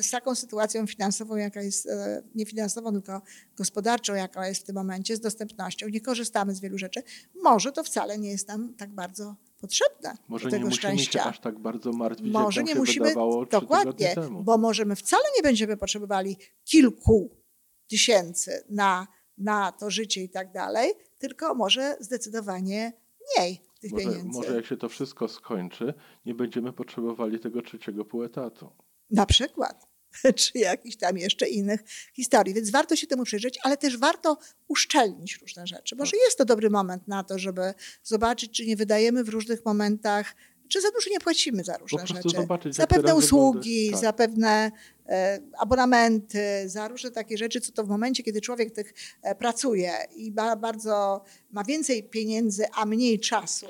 z 0.00 0.10
taką 0.10 0.34
sytuacją 0.34 0.86
finansową, 0.86 1.36
jaka 1.36 1.62
jest, 1.62 1.86
e, 1.86 2.22
nie 2.34 2.46
finansową, 2.46 2.92
tylko 2.92 3.22
gospodarczą, 3.56 4.14
jaka 4.14 4.48
jest 4.48 4.62
w 4.62 4.64
tym 4.64 4.74
momencie, 4.74 5.16
z 5.16 5.20
dostępnością, 5.20 5.88
nie 5.88 6.00
korzystamy 6.00 6.54
z 6.54 6.60
wielu 6.60 6.78
rzeczy. 6.78 7.02
Może 7.42 7.72
to 7.72 7.84
wcale 7.84 8.18
nie 8.18 8.30
jest 8.30 8.48
nam 8.48 8.74
tak 8.74 8.90
bardzo 8.90 9.36
potrzebne 9.60 10.16
Może 10.28 10.44
do 10.44 10.48
nie 10.48 10.58
tego 10.60 10.68
musimy 10.68 10.88
szczęścia. 10.88 11.22
się 11.22 11.28
aż 11.28 11.40
tak 11.40 11.58
bardzo 11.58 11.92
martwić, 11.92 12.32
Może 12.32 12.60
jak 12.60 12.68
nie 12.68 12.74
musimy, 12.74 13.08
wydawało 13.08 13.46
dokładnie, 13.46 14.14
bo 14.42 14.58
może 14.58 14.84
my 14.84 14.96
wcale 14.96 15.24
nie 15.36 15.42
będziemy 15.42 15.76
potrzebowali 15.76 16.36
kilku 16.64 17.30
tysięcy 17.88 18.64
na, 18.70 19.06
na 19.38 19.72
to 19.72 19.90
życie 19.90 20.22
i 20.22 20.28
tak 20.28 20.52
dalej, 20.52 20.92
tylko 21.18 21.54
może 21.54 21.96
zdecydowanie 22.00 22.92
mniej 23.36 23.60
tych 23.80 23.92
Może, 23.92 24.04
pieniędzy. 24.04 24.28
może 24.28 24.56
jak 24.56 24.66
się 24.66 24.76
to 24.76 24.88
wszystko 24.88 25.28
skończy, 25.28 25.94
nie 26.26 26.34
będziemy 26.34 26.72
potrzebowali 26.72 27.40
tego 27.40 27.62
trzeciego 27.62 28.04
pół 28.04 28.24
etatu. 28.24 28.70
Na 29.10 29.26
przykład. 29.26 29.86
Czy 30.36 30.58
jakichś 30.58 30.96
tam 30.96 31.18
jeszcze 31.18 31.48
innych 31.48 31.80
historii. 32.14 32.54
Więc 32.54 32.70
warto 32.70 32.96
się 32.96 33.06
temu 33.06 33.24
przyjrzeć, 33.24 33.58
ale 33.62 33.76
też 33.76 33.98
warto 33.98 34.38
uszczelnić 34.68 35.38
różne 35.38 35.66
rzeczy. 35.66 35.96
Może 35.96 36.16
jest 36.24 36.38
to 36.38 36.44
dobry 36.44 36.70
moment 36.70 37.08
na 37.08 37.24
to, 37.24 37.38
żeby 37.38 37.74
zobaczyć, 38.02 38.52
czy 38.52 38.66
nie 38.66 38.76
wydajemy 38.76 39.24
w 39.24 39.28
różnych 39.28 39.64
momentach, 39.64 40.34
czy 40.68 40.80
za 40.80 40.90
dużo 40.90 41.10
nie 41.10 41.20
płacimy 41.20 41.64
za 41.64 41.76
różne 41.76 42.06
rzeczy. 42.06 42.28
zobaczyć, 42.28 42.74
za 42.74 42.86
pewne 42.86 43.14
usługi, 43.14 43.90
tak. 43.90 44.00
za 44.00 44.12
pewne 44.12 44.70
abonamenty, 45.58 46.68
za 46.68 46.88
różne 46.88 47.10
takie 47.10 47.38
rzeczy, 47.38 47.60
co 47.60 47.72
to 47.72 47.84
w 47.84 47.88
momencie, 47.88 48.22
kiedy 48.22 48.40
człowiek 48.40 48.74
tych 48.74 48.94
e, 49.22 49.34
pracuje 49.34 49.92
i 50.16 50.32
ma 50.32 50.56
bardzo, 50.56 51.24
ma 51.50 51.64
więcej 51.64 52.02
pieniędzy, 52.02 52.64
a 52.74 52.86
mniej 52.86 53.20
czasu, 53.20 53.66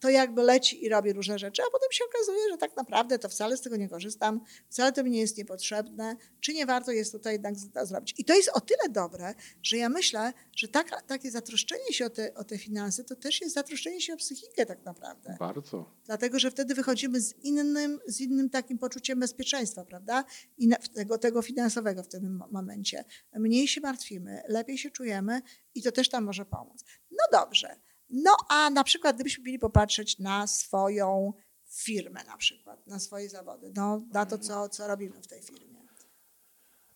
to 0.00 0.10
jakby 0.10 0.42
leci 0.42 0.84
i 0.84 0.88
robi 0.88 1.12
różne 1.12 1.38
rzeczy, 1.38 1.62
a 1.62 1.70
potem 1.72 1.88
się 1.92 2.04
okazuje, 2.04 2.50
że 2.50 2.58
tak 2.58 2.76
naprawdę 2.76 3.18
to 3.18 3.28
wcale 3.28 3.56
z 3.56 3.60
tego 3.60 3.76
nie 3.76 3.88
korzystam, 3.88 4.40
wcale 4.68 4.92
to 4.92 5.04
mi 5.04 5.10
nie 5.10 5.20
jest 5.20 5.38
niepotrzebne, 5.38 6.16
czy 6.40 6.54
nie 6.54 6.66
warto 6.66 6.92
jest 6.92 7.12
tutaj 7.12 7.32
jednak 7.32 7.54
zrobić. 7.82 8.14
I 8.18 8.24
to 8.24 8.34
jest 8.34 8.50
o 8.54 8.60
tyle 8.60 8.88
dobre, 8.90 9.34
że 9.62 9.76
ja 9.76 9.88
myślę, 9.88 10.32
że 10.56 10.68
taka, 10.68 11.00
takie 11.00 11.30
zatroszczenie 11.30 11.92
się 11.92 12.06
o 12.06 12.10
te, 12.10 12.34
o 12.34 12.44
te 12.44 12.58
finanse, 12.58 13.04
to 13.04 13.16
też 13.16 13.40
jest 13.40 13.54
zatroszczenie 13.54 14.00
się 14.00 14.14
o 14.14 14.16
psychikę 14.16 14.66
tak 14.66 14.84
naprawdę. 14.84 15.36
Bardzo. 15.38 15.90
Dlatego, 16.04 16.38
że 16.38 16.50
wtedy 16.50 16.74
wychodzimy 16.74 17.20
z 17.20 17.34
innym, 17.42 18.00
z 18.06 18.20
innym 18.20 18.50
takim 18.50 18.78
poczuciem 18.78 19.20
bezpieczeństwa, 19.20 19.84
prawda? 19.84 20.24
I 20.58 20.71
tego, 20.94 21.18
tego 21.18 21.42
finansowego 21.42 22.02
w 22.02 22.08
tym 22.08 22.36
mo- 22.36 22.48
momencie. 22.50 23.04
Mniej 23.34 23.68
się 23.68 23.80
martwimy, 23.80 24.42
lepiej 24.48 24.78
się 24.78 24.90
czujemy 24.90 25.40
i 25.74 25.82
to 25.82 25.92
też 25.92 26.08
tam 26.08 26.24
może 26.24 26.44
pomóc. 26.44 26.84
No 27.10 27.40
dobrze. 27.40 27.76
No 28.10 28.30
a 28.48 28.70
na 28.70 28.84
przykład, 28.84 29.14
gdybyśmy 29.16 29.44
mieli 29.44 29.58
popatrzeć 29.58 30.18
na 30.18 30.46
swoją 30.46 31.32
firmę 31.66 32.24
na 32.26 32.36
przykład, 32.36 32.86
na 32.86 32.98
swoje 32.98 33.28
zawody, 33.28 33.72
no, 33.76 34.02
na 34.12 34.26
to, 34.26 34.38
co, 34.38 34.68
co 34.68 34.86
robimy 34.86 35.22
w 35.22 35.26
tej 35.26 35.42
firmie. 35.42 35.82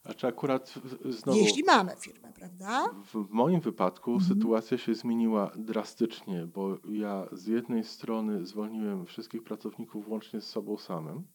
Znaczy 0.04 0.26
akurat 0.26 0.74
znowu... 1.04 1.38
Jeśli 1.38 1.64
mamy 1.64 1.92
firmę, 2.00 2.32
prawda? 2.32 2.84
W 3.14 3.26
moim 3.30 3.60
wypadku 3.60 4.12
Mhm. 4.12 4.28
sytuacja 4.34 4.78
się 4.78 4.94
zmieniła 4.94 5.50
drastycznie, 5.56 6.46
bo 6.46 6.78
ja 6.88 7.28
z 7.32 7.46
jednej 7.46 7.84
strony 7.84 8.46
zwolniłem 8.46 9.06
wszystkich 9.06 9.42
pracowników 9.44 10.08
łącznie 10.08 10.40
z 10.40 10.46
sobą 10.46 10.78
samym, 10.78 11.26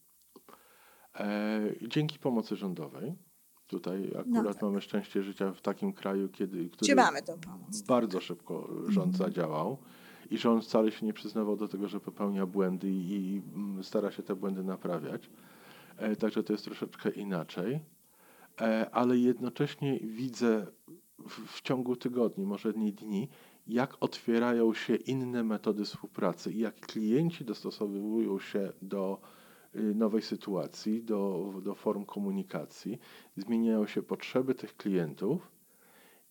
dzięki 1.88 2.20
pomocy 2.20 2.56
rządowej. 2.56 3.13
Tutaj 3.68 4.08
akurat 4.08 4.27
No 4.27 4.53
tak. 4.53 4.62
mamy 4.62 4.82
szczęście 4.82 5.24
życia 5.24 5.51
w 5.53 5.62
takim 5.62 5.94
kraju, 5.94 6.30
kiedy, 6.30 6.70
który 6.70 6.80
Gdzie 6.88 6.96
mamy 6.96 7.22
tą 7.22 7.39
pomoc? 7.39 7.82
bardzo 7.82 8.20
szybko 8.22 8.68
rząd 8.88 9.13
Mhm. 9.13 9.13
zadziałał 9.13 9.77
i 10.30 10.38
rząd 10.38 10.63
wcale 10.63 10.91
się 10.91 11.06
nie 11.06 11.13
przyznawał 11.13 11.56
do 11.58 11.68
tego, 11.68 11.88
że 11.88 12.00
popełnia 12.00 12.46
błędy 12.46 12.89
i, 12.91 13.41
mm, 13.56 13.84
stara 13.84 14.12
się 14.12 14.24
te 14.24 14.36
błędy 14.36 14.63
naprawiać. 14.63 15.30
E, 15.98 16.15
także 16.15 16.44
to 16.44 16.53
jest 16.53 16.65
troszeczkę 16.65 17.10
inaczej. 17.10 17.80
E, 18.62 18.89
ale 18.91 19.18
jednocześnie 19.18 20.00
widzę 20.00 20.68
w, 21.48 21.62
ciągu 21.62 21.96
tygodni, 21.96 22.46
może 22.46 22.74
nie 22.74 22.91
dni, 22.91 23.30
jak 23.68 23.98
otwierają 24.00 24.74
się 24.74 24.96
inne 24.96 25.44
metody 25.44 25.86
współpracy 25.86 26.51
i 26.51 26.60
jak 26.60 26.80
klienci 26.80 27.46
dostosowują 27.46 28.39
się 28.39 28.74
do 28.82 29.22
nowej 29.74 30.22
sytuacji, 30.22 31.04
do, 31.04 31.54
do 31.63 31.75
form 31.75 32.06
komunikacji, 32.06 33.00
zmieniają 33.38 33.88
się 33.88 34.04
potrzeby 34.04 34.56
tych 34.56 34.78
klientów 34.78 35.51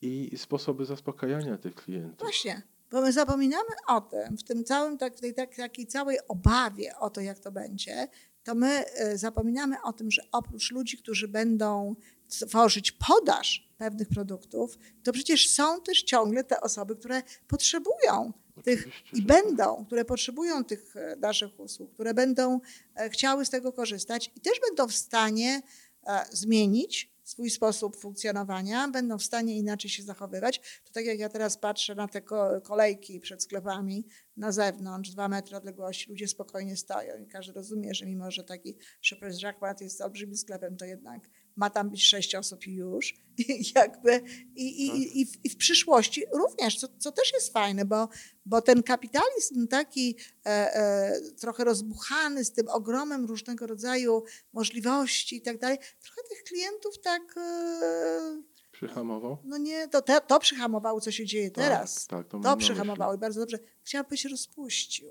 i 0.02 0.30
sposoby 0.36 0.84
zaspokajania 0.84 1.58
tych 1.58 1.74
klientów. 1.74 2.20
Właśnie, 2.20 2.62
bo 2.90 3.02
my 3.02 3.12
zapominamy 3.12 3.70
o 3.88 4.00
tym, 4.00 4.36
w 4.36 4.44
tym 4.44 4.64
całym, 4.64 4.98
tak, 4.98 5.16
w 5.16 5.20
tej 5.20 5.34
tak, 5.34 5.56
takiej 5.56 5.86
całej 5.86 6.18
obawie 6.28 6.98
o 6.98 7.10
to, 7.10 7.20
jak 7.20 7.38
to 7.38 7.52
będzie, 7.52 8.08
to 8.44 8.54
my 8.54 8.84
e, 8.96 9.18
zapominamy 9.18 9.76
o 9.84 9.92
tym, 9.92 10.10
że 10.10 10.22
oprócz 10.32 10.70
ludzi, 10.70 10.98
którzy 10.98 11.28
będą 11.28 11.94
tworzyć 12.28 12.92
podaż 12.92 13.70
pewnych 13.78 14.08
produktów, 14.08 14.78
to 15.02 15.12
przecież 15.12 15.50
są 15.50 15.80
też 15.80 16.02
ciągle 16.02 16.44
te 16.44 16.60
osoby, 16.60 16.96
które 16.96 17.22
potrzebują 17.48 18.32
tych 18.64 18.80
Oczywiście, 18.80 19.16
i 19.18 19.22
będą, 19.22 19.84
które 19.86 20.04
potrzebują 20.04 20.64
tych 20.64 20.96
e, 20.96 21.16
naszych 21.16 21.60
usług, 21.60 21.92
które 21.94 22.14
będą 22.14 22.60
e, 22.94 23.10
chciały 23.10 23.44
z 23.44 23.50
tego 23.50 23.72
korzystać 23.72 24.30
i 24.36 24.40
też 24.40 24.60
będą 24.68 24.88
w 24.88 24.94
stanie 24.94 25.62
e, 26.06 26.24
zmienić 26.32 27.10
swój 27.30 27.50
sposób 27.50 27.96
funkcjonowania, 27.96 28.88
będą 28.88 29.18
w 29.18 29.22
stanie 29.22 29.58
inaczej 29.58 29.90
się 29.90 30.02
zachowywać. 30.02 30.80
To 30.84 30.92
tak 30.92 31.04
jak 31.04 31.18
ja 31.18 31.28
teraz 31.28 31.58
patrzę 31.58 31.94
na 31.94 32.08
te 32.08 32.20
ko- 32.20 32.60
kolejki 32.60 33.20
przed 33.20 33.42
sklepami 33.42 34.06
na 34.36 34.52
zewnątrz, 34.52 35.10
dwa 35.10 35.28
metry 35.28 35.56
odległości, 35.56 36.10
ludzie 36.10 36.28
spokojnie 36.28 36.76
stoją 36.76 37.18
i 37.18 37.26
każdy 37.26 37.52
rozumie, 37.52 37.94
że 37.94 38.06
mimo, 38.06 38.30
że 38.30 38.44
taki 38.44 38.76
Shepherd's 39.04 39.42
Jackpot 39.42 39.80
jest 39.80 40.00
olbrzymim 40.00 40.36
sklepem, 40.36 40.76
to 40.76 40.84
jednak 40.84 41.22
ma 41.60 41.70
tam 41.70 41.90
być 41.90 42.04
sześć 42.04 42.34
osób 42.34 42.66
i 42.66 42.74
już. 42.74 43.14
I 43.38 43.72
jakby 43.74 44.20
i, 44.56 44.86
i, 44.86 45.20
i, 45.20 45.26
w, 45.26 45.44
i 45.44 45.48
w 45.48 45.56
przyszłości 45.56 46.24
również, 46.32 46.76
co, 46.76 46.88
co 46.98 47.12
też 47.12 47.32
jest 47.32 47.52
fajne, 47.52 47.84
bo, 47.84 48.08
bo 48.46 48.62
ten 48.62 48.82
kapitalizm 48.82 49.66
taki 49.68 50.16
e, 50.46 50.48
e, 50.48 51.20
trochę 51.40 51.64
rozbuchany 51.64 52.44
z 52.44 52.52
tym 52.52 52.68
ogromem 52.68 53.24
różnego 53.24 53.66
rodzaju 53.66 54.24
możliwości 54.52 55.36
i 55.36 55.42
tak 55.42 55.58
dalej, 55.58 55.78
trochę 55.78 56.20
tych 56.28 56.42
klientów 56.42 56.98
tak, 57.02 57.22
e, 57.36 58.42
Przyhamował? 58.72 59.38
no 59.44 59.58
nie, 59.58 59.88
to, 59.88 60.02
te, 60.02 60.20
to 60.20 60.40
przyhamowało, 60.40 61.00
co 61.00 61.10
się 61.10 61.26
dzieje 61.26 61.50
teraz. 61.50 62.06
Tak, 62.06 62.18
tak, 62.18 62.28
to, 62.28 62.40
To 62.40 62.56
przyhamowało 62.56 63.14
i 63.14 63.18
bardzo 63.18 63.40
dobrze. 63.40 63.58
Chciałam, 63.82 64.06
by 64.10 64.16
się 64.16 64.28
rozpuścił. 64.28 65.08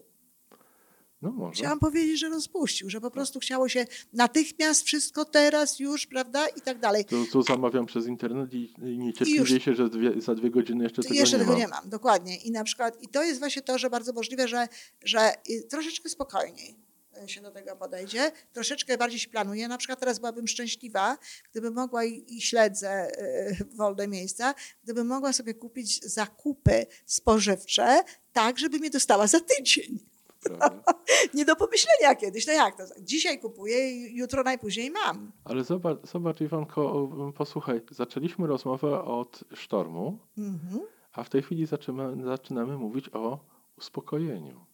No 1.21 1.31
może. 1.31 1.59
Chciałam 1.59 1.79
powiedzieć, 1.79 2.19
że 2.19 2.29
rozpuścił, 2.29 2.89
że 2.89 3.01
po 3.01 3.11
prostu 3.11 3.39
chciało 3.39 3.69
się 3.69 3.85
natychmiast 4.13 4.83
wszystko 4.83 5.25
teraz 5.25 5.79
już, 5.79 6.07
prawda, 6.07 6.47
i 6.47 6.61
tak 6.61 6.79
dalej. 6.79 7.05
To, 7.05 7.15
to 7.31 7.41
zamawiam 7.41 7.85
przez 7.85 8.07
internet 8.07 8.53
i 8.53 8.73
i 8.81 8.97
niecierpliwie 8.97 9.39
już. 9.39 9.63
się, 9.63 9.75
że 9.75 9.89
dwie, 9.89 10.21
za 10.21 10.35
dwie 10.35 10.49
godziny 10.49 10.83
jeszcze 10.83 11.01
tego 11.01 11.15
Jeszcze 11.15 11.37
nie 11.37 11.39
tego 11.39 11.51
mam. 11.51 11.61
nie 11.61 11.67
mam, 11.67 11.89
dokładnie. 11.89 12.37
I 12.37 12.51
na 12.51 12.63
przykład, 12.63 13.03
i 13.03 13.07
to 13.07 13.23
jest 13.23 13.39
właśnie 13.39 13.61
to, 13.61 13.77
że 13.77 13.89
bardzo 13.89 14.13
możliwe, 14.13 14.47
że, 14.47 14.67
że 15.03 15.33
troszeczkę 15.69 16.09
spokojniej 16.09 16.75
się 17.27 17.41
do 17.41 17.51
tego 17.51 17.75
podejdzie, 17.75 18.31
troszeczkę 18.53 18.97
bardziej 18.97 19.19
się 19.19 19.29
planuje. 19.29 19.67
Na 19.67 19.77
przykład 19.77 19.99
teraz 19.99 20.19
byłabym 20.19 20.47
szczęśliwa, 20.47 21.17
gdybym 21.51 21.73
mogła 21.73 22.05
i, 22.05 22.25
i 22.27 22.41
śledzę 22.41 23.07
y, 23.51 23.65
wolne 23.75 24.07
miejsca, 24.07 24.53
gdybym 24.83 25.07
mogła 25.07 25.33
sobie 25.33 25.53
kupić 25.53 26.01
zakupy 26.05 26.85
spożywcze 27.05 28.03
tak, 28.33 28.59
żeby 28.59 28.79
mnie 28.79 28.89
dostała 28.89 29.27
za 29.27 29.39
tydzień. 29.39 29.99
Nie 31.33 31.45
do 31.45 31.55
pomyślenia 31.55 32.15
kiedyś. 32.15 32.47
No 32.47 32.53
jak 32.53 32.77
to? 32.77 32.83
Dzisiaj 33.01 33.39
kupuję 33.39 33.91
i 33.91 34.15
jutro 34.17 34.43
najpóźniej 34.43 34.91
mam. 34.91 35.31
Ale 35.43 35.63
zobacz, 35.63 35.97
zobacz 36.03 36.41
Iwanko, 36.41 37.09
posłuchaj, 37.37 37.81
zaczęliśmy 37.91 38.47
rozmowę 38.47 39.03
od 39.03 39.43
sztormu, 39.53 40.19
Mhm. 40.37 40.79
a 41.11 41.23
w 41.23 41.29
tej 41.29 41.41
chwili 41.41 41.65
zaczynamy, 41.65 42.25
zaczynamy 42.25 42.77
mówić 42.77 43.09
o 43.13 43.39
uspokojeniu. 43.77 44.65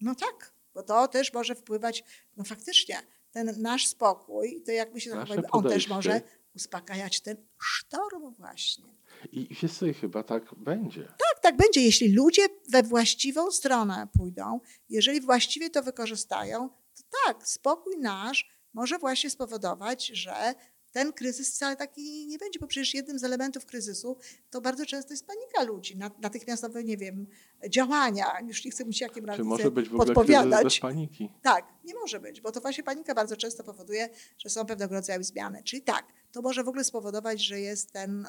No 0.00 0.14
tak, 0.14 0.52
bo 0.74 0.82
to 0.82 1.08
też 1.08 1.32
może 1.32 1.54
wpływać, 1.54 2.04
no 2.36 2.44
faktycznie, 2.44 2.96
ten 3.30 3.54
nasz 3.62 3.86
spokój, 3.86 4.62
to 4.66 4.72
jak 4.72 4.94
my 4.94 5.00
się 5.00 5.10
Nasze 5.10 5.34
zachowujemy, 5.34 5.50
on 5.68 5.72
też 5.74 5.88
może 5.88 6.20
uspokajać 6.56 7.20
ten 7.20 7.36
sztorm 7.62 8.34
właśnie. 8.34 8.84
I 9.32 9.56
co, 9.68 9.86
chyba 10.00 10.22
tak 10.22 10.54
będzie. 10.54 11.02
Tak, 11.04 11.40
tak 11.42 11.56
będzie, 11.56 11.80
jeśli 11.80 12.12
ludzie 12.12 12.42
we 12.68 12.82
właściwą 12.82 13.50
stronę 13.50 14.08
pójdą, 14.18 14.60
jeżeli 14.88 15.20
właściwie 15.20 15.70
to 15.70 15.82
wykorzystają, 15.82 16.68
to 16.68 17.02
tak, 17.26 17.48
spokój 17.48 17.98
nasz 17.98 18.48
może 18.72 18.98
właśnie 18.98 19.30
spowodować, 19.30 20.06
że 20.06 20.54
ten 20.96 21.12
kryzys 21.12 21.54
wcale 21.54 21.76
taki 21.76 22.26
nie 22.26 22.38
będzie, 22.38 22.58
bo 22.60 22.66
przecież 22.66 22.94
jednym 22.94 23.18
z 23.18 23.24
elementów 23.24 23.66
kryzysu 23.66 24.16
to 24.50 24.60
bardzo 24.60 24.86
często 24.86 25.12
jest 25.12 25.26
panika 25.26 25.62
ludzi, 25.62 25.96
nat- 25.96 26.18
natychmiastowe, 26.22 26.84
nie 26.84 26.96
wiem, 26.96 27.26
działania. 27.68 28.26
Już 28.46 28.64
nie 28.64 28.70
chcę 28.70 28.84
mówić, 28.84 29.00
jakim 29.00 29.24
razem 29.24 29.46
może 29.46 29.70
być 29.70 29.88
w 29.88 29.94
ogóle 29.94 30.06
podpowiadać. 30.06 30.64
bez 30.64 30.78
paniki? 30.78 31.30
Tak, 31.42 31.64
nie 31.84 31.94
może 31.94 32.20
być, 32.20 32.40
bo 32.40 32.52
to 32.52 32.60
właśnie 32.60 32.84
panika 32.84 33.14
bardzo 33.14 33.36
często 33.36 33.64
powoduje, 33.64 34.08
że 34.38 34.50
są 34.50 34.66
pewnego 34.66 34.94
rodzaju 34.94 35.22
zmiany. 35.22 35.62
Czyli 35.62 35.82
tak, 35.82 36.04
to 36.32 36.42
może 36.42 36.64
w 36.64 36.68
ogóle 36.68 36.84
spowodować, 36.84 37.44
że 37.44 37.60
jest 37.60 37.92
ten, 37.92 38.26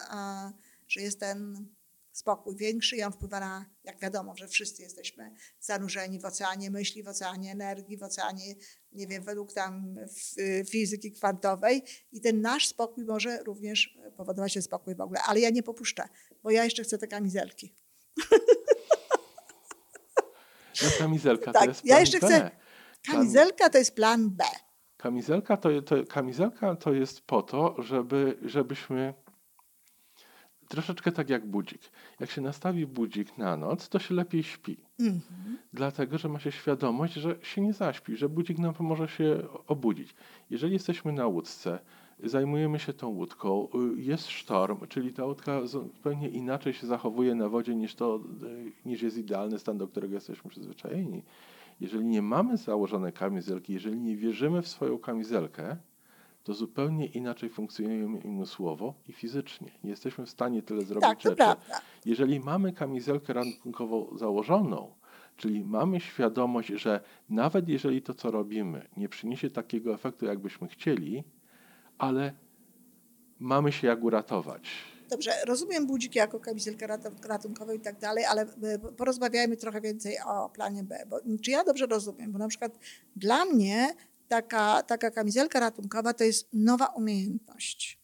że 0.87 1.01
jest 1.01 1.19
ten 1.19 1.67
spokój 2.17 2.55
większy 2.55 2.95
i 2.95 3.03
on 3.03 3.11
wpływa 3.11 3.39
na, 3.39 3.65
jak 3.83 3.99
wiadomo, 3.99 4.35
że 4.35 4.47
wszyscy 4.47 4.81
jesteśmy 4.81 5.31
zanurzeni 5.59 6.19
w 6.19 6.25
oceanie 6.25 6.71
myśli, 6.71 7.03
w 7.03 7.07
oceanie 7.07 7.51
energii, 7.51 7.97
w 7.97 8.03
oceanie, 8.03 8.55
nie 8.91 9.07
wiem, 9.07 9.23
według 9.23 9.53
tam 9.53 9.95
fizyki 10.69 11.11
kwantowej 11.11 11.83
i 12.11 12.21
ten 12.21 12.41
nasz 12.41 12.67
spokój 12.67 13.05
może 13.05 13.43
również 13.43 13.97
powodować 14.17 14.53
ten 14.53 14.63
spokój 14.63 14.95
w 14.95 15.01
ogóle. 15.01 15.19
Ale 15.27 15.39
ja 15.39 15.49
nie 15.49 15.63
popuszczę, 15.63 16.03
bo 16.43 16.51
ja 16.51 16.63
jeszcze 16.63 16.83
chcę 16.83 16.97
te 16.97 17.07
kamizelki. 17.07 17.75
No, 20.83 20.89
kamizelka 20.97 21.53
Tak, 21.53 21.63
to 21.63 21.69
jest 21.69 21.85
ja 21.85 21.89
plan 21.95 22.01
jeszcze 22.01 22.19
B. 22.19 22.27
chcę- 22.27 22.51
Kam- 23.05 23.15
Kamizelka 23.15 23.69
to 23.69 23.77
jest 23.77 23.95
plan 23.95 24.29
B. 24.29 24.43
Kamizelka 24.97 25.57
to, 25.57 25.81
to, 25.81 25.95
kamizelka 26.05 26.75
to 26.75 26.93
jest 26.93 27.21
po 27.21 27.41
to, 27.41 27.75
żeby, 27.81 28.37
żebyśmy 28.45 29.13
troszeczkę 30.67 31.11
tak 31.11 31.29
jak 31.29 31.45
budzik. 31.45 31.81
Jak 32.19 32.29
się 32.29 32.41
nastawi 32.41 32.85
budzik 32.85 33.37
na 33.37 33.57
noc, 33.57 33.89
to 33.89 33.99
się 33.99 34.15
lepiej 34.15 34.43
śpi. 34.43 34.77
Mhm. 34.99 35.57
Dlatego, 35.73 36.17
że 36.17 36.29
ma 36.29 36.39
się 36.39 36.51
świadomość, 36.51 37.13
że 37.13 37.35
się 37.41 37.61
nie 37.61 37.73
zaśpi, 37.73 38.17
że 38.17 38.29
budzik 38.29 38.57
nam 38.57 38.73
pomoże 38.73 39.07
się 39.07 39.43
obudzić. 39.67 40.15
Jeżeli 40.49 40.73
jesteśmy 40.73 41.11
na 41.11 41.27
łódce, 41.27 41.79
zajmujemy 42.23 42.79
się 42.79 42.93
tą 42.93 43.07
łódką, 43.07 43.67
y, 43.97 44.01
jest 44.01 44.27
sztorm, 44.27 44.87
czyli 44.89 45.13
ta 45.13 45.25
łódka 45.25 45.65
zupełnie 45.65 46.29
inaczej 46.29 46.73
się 46.73 46.87
zachowuje 46.87 47.35
na 47.35 47.49
wodzie 47.49 47.75
niż, 47.75 47.95
to, 47.95 48.19
y, 48.43 48.71
niż 48.85 49.01
jest 49.01 49.17
idealny 49.17 49.59
stan, 49.59 49.77
do 49.77 49.87
którego 49.87 50.13
jesteśmy 50.13 50.49
przyzwyczajeni. 50.49 51.23
Jeżeli 51.79 52.05
nie 52.05 52.21
mamy 52.21 52.57
założonej 52.57 53.13
kamizelki, 53.13 53.73
jeżeli 53.73 53.99
nie 53.99 54.15
wierzymy 54.15 54.61
w 54.61 54.67
swoją 54.67 54.99
kamizelkę, 54.99 55.77
to 56.47 56.53
zupełnie 56.53 57.05
inaczej 57.05 57.49
funkcjonujemy 57.49 58.17
umysłowo 58.17 58.93
i 59.07 59.13
fizycznie. 59.13 59.71
Nie 59.83 59.89
jesteśmy 59.89 60.25
w 60.25 60.29
stanie 60.29 60.61
tyle 60.61 60.81
zrobić 60.85 61.09
Tak, 61.09 61.17
to 61.17 61.23
rzeczy. 61.29 61.35
prawda. 61.35 61.81
Jeżeli 62.05 62.39
mamy 62.39 62.73
kamizelkę 62.73 63.33
ratunkową 63.33 64.17
założoną, 64.17 64.93
czyli 65.37 65.63
mamy 65.65 65.99
świadomość, 65.99 66.69
że 66.69 67.01
nawet 67.29 67.69
jeżeli 67.69 68.01
to, 68.01 68.13
co 68.13 68.31
robimy, 68.31 68.87
nie 68.97 69.09
przyniesie 69.09 69.49
takiego 69.49 69.93
efektu, 69.93 70.25
jakbyśmy 70.25 70.67
chcieli, 70.67 71.23
ale 71.97 72.33
mamy 73.39 73.71
się 73.71 73.87
jak 73.87 74.03
uratować. 74.03 74.69
Dobrze, 75.09 75.31
rozumiem 75.47 75.87
budziki 75.87 76.19
jako 76.19 76.39
kamizelkę 76.39 76.87
rat- 76.87 77.25
ratunkową 77.25 77.73
i 77.73 77.79
tak 77.79 77.99
dalej, 77.99 78.25
ale 78.25 78.41
e, 78.41 78.79
porozmawiajmy 78.79 79.57
trochę 79.57 79.81
więcej 79.81 80.15
o 80.27 80.49
planie 80.49 80.83
B. 80.83 81.03
Bo, 81.09 81.19
czy 81.41 81.51
ja 81.51 81.63
dobrze 81.63 81.85
rozumiem? 81.85 82.31
Bo 82.31 82.39
na 82.39 82.47
przykład 82.47 82.79
dla 83.15 83.45
mnie 83.45 83.87
taka, 84.27 84.83
taka 84.83 85.11
kamizelka 85.11 85.59
ratunkowa 85.59 86.13
to 86.13 86.23
jest 86.23 86.47
nowa 86.53 86.85
umiejętność. 86.85 87.99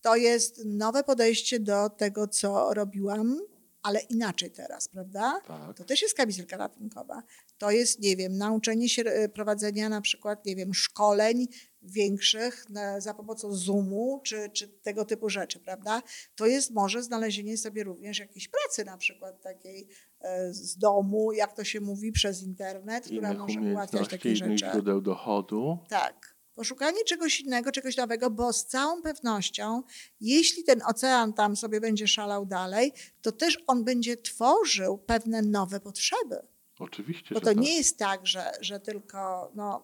To 0.00 0.16
jest 0.16 0.64
nowe 0.64 1.04
podejście 1.04 1.60
do 1.60 1.90
tego, 1.90 2.28
co 2.28 2.74
robiłam, 2.74 3.40
ale 3.82 4.00
inaczej 4.00 4.50
teraz, 4.50 4.88
prawda? 4.88 5.40
Tak. 5.46 5.76
To 5.76 5.84
też 5.84 6.02
jest 6.02 6.14
kamizelka 6.14 6.56
ratunkowa. 6.56 7.22
To 7.58 7.70
jest, 7.70 8.00
nie 8.00 8.16
wiem, 8.16 8.38
nauczenie 8.38 8.88
się 8.88 9.02
e, 9.02 9.28
prowadzenia 9.28 9.88
na 9.88 10.00
przykład, 10.00 10.46
nie 10.46 10.56
wiem, 10.56 10.74
szkoleń 10.74 11.46
większych 11.82 12.70
na, 12.70 13.00
za 13.00 13.14
pomocą 13.14 13.52
Zoomu 13.52 14.20
czy, 14.24 14.50
czy 14.52 14.68
tego 14.68 15.04
typu 15.04 15.28
rzeczy, 15.28 15.60
prawda? 15.60 16.02
To 16.36 16.46
jest 16.46 16.70
może 16.70 17.02
znalezienie 17.02 17.56
sobie 17.56 17.84
również 17.84 18.18
jakiejś 18.18 18.48
pracy 18.48 18.84
na 18.84 18.96
przykład 18.96 19.42
takiej 19.42 19.88
e, 20.20 20.52
z 20.52 20.78
domu, 20.78 21.32
jak 21.32 21.56
to 21.56 21.64
się 21.64 21.80
mówi, 21.80 22.12
przez 22.12 22.42
internet, 22.42 23.04
która 23.04 23.32
Innych 23.32 23.38
może 23.38 23.60
ułatwiać 23.60 24.08
takie 24.08 24.32
innych 24.32 24.58
rzeczy. 24.58 24.72
źródeł 24.72 25.00
dochodu. 25.00 25.78
Tak. 25.88 26.32
Poszukanie 26.54 27.04
czegoś 27.04 27.40
innego, 27.40 27.72
czegoś 27.72 27.96
nowego, 27.96 28.30
bo 28.30 28.52
z 28.52 28.66
całą 28.66 29.02
pewnością, 29.02 29.82
jeśli 30.20 30.64
ten 30.64 30.82
ocean 30.86 31.32
tam 31.32 31.56
sobie 31.56 31.80
będzie 31.80 32.08
szalał 32.08 32.46
dalej, 32.46 32.92
to 33.22 33.32
też 33.32 33.58
on 33.66 33.84
będzie 33.84 34.16
tworzył 34.16 34.98
pewne 34.98 35.42
nowe 35.42 35.80
potrzeby. 35.80 36.36
Oczywiście, 36.78 37.34
Bo 37.34 37.40
to 37.40 37.46
tak. 37.46 37.56
nie 37.56 37.76
jest 37.76 37.98
tak, 37.98 38.26
że, 38.26 38.52
że 38.60 38.80
tylko 38.80 39.52
no, 39.54 39.82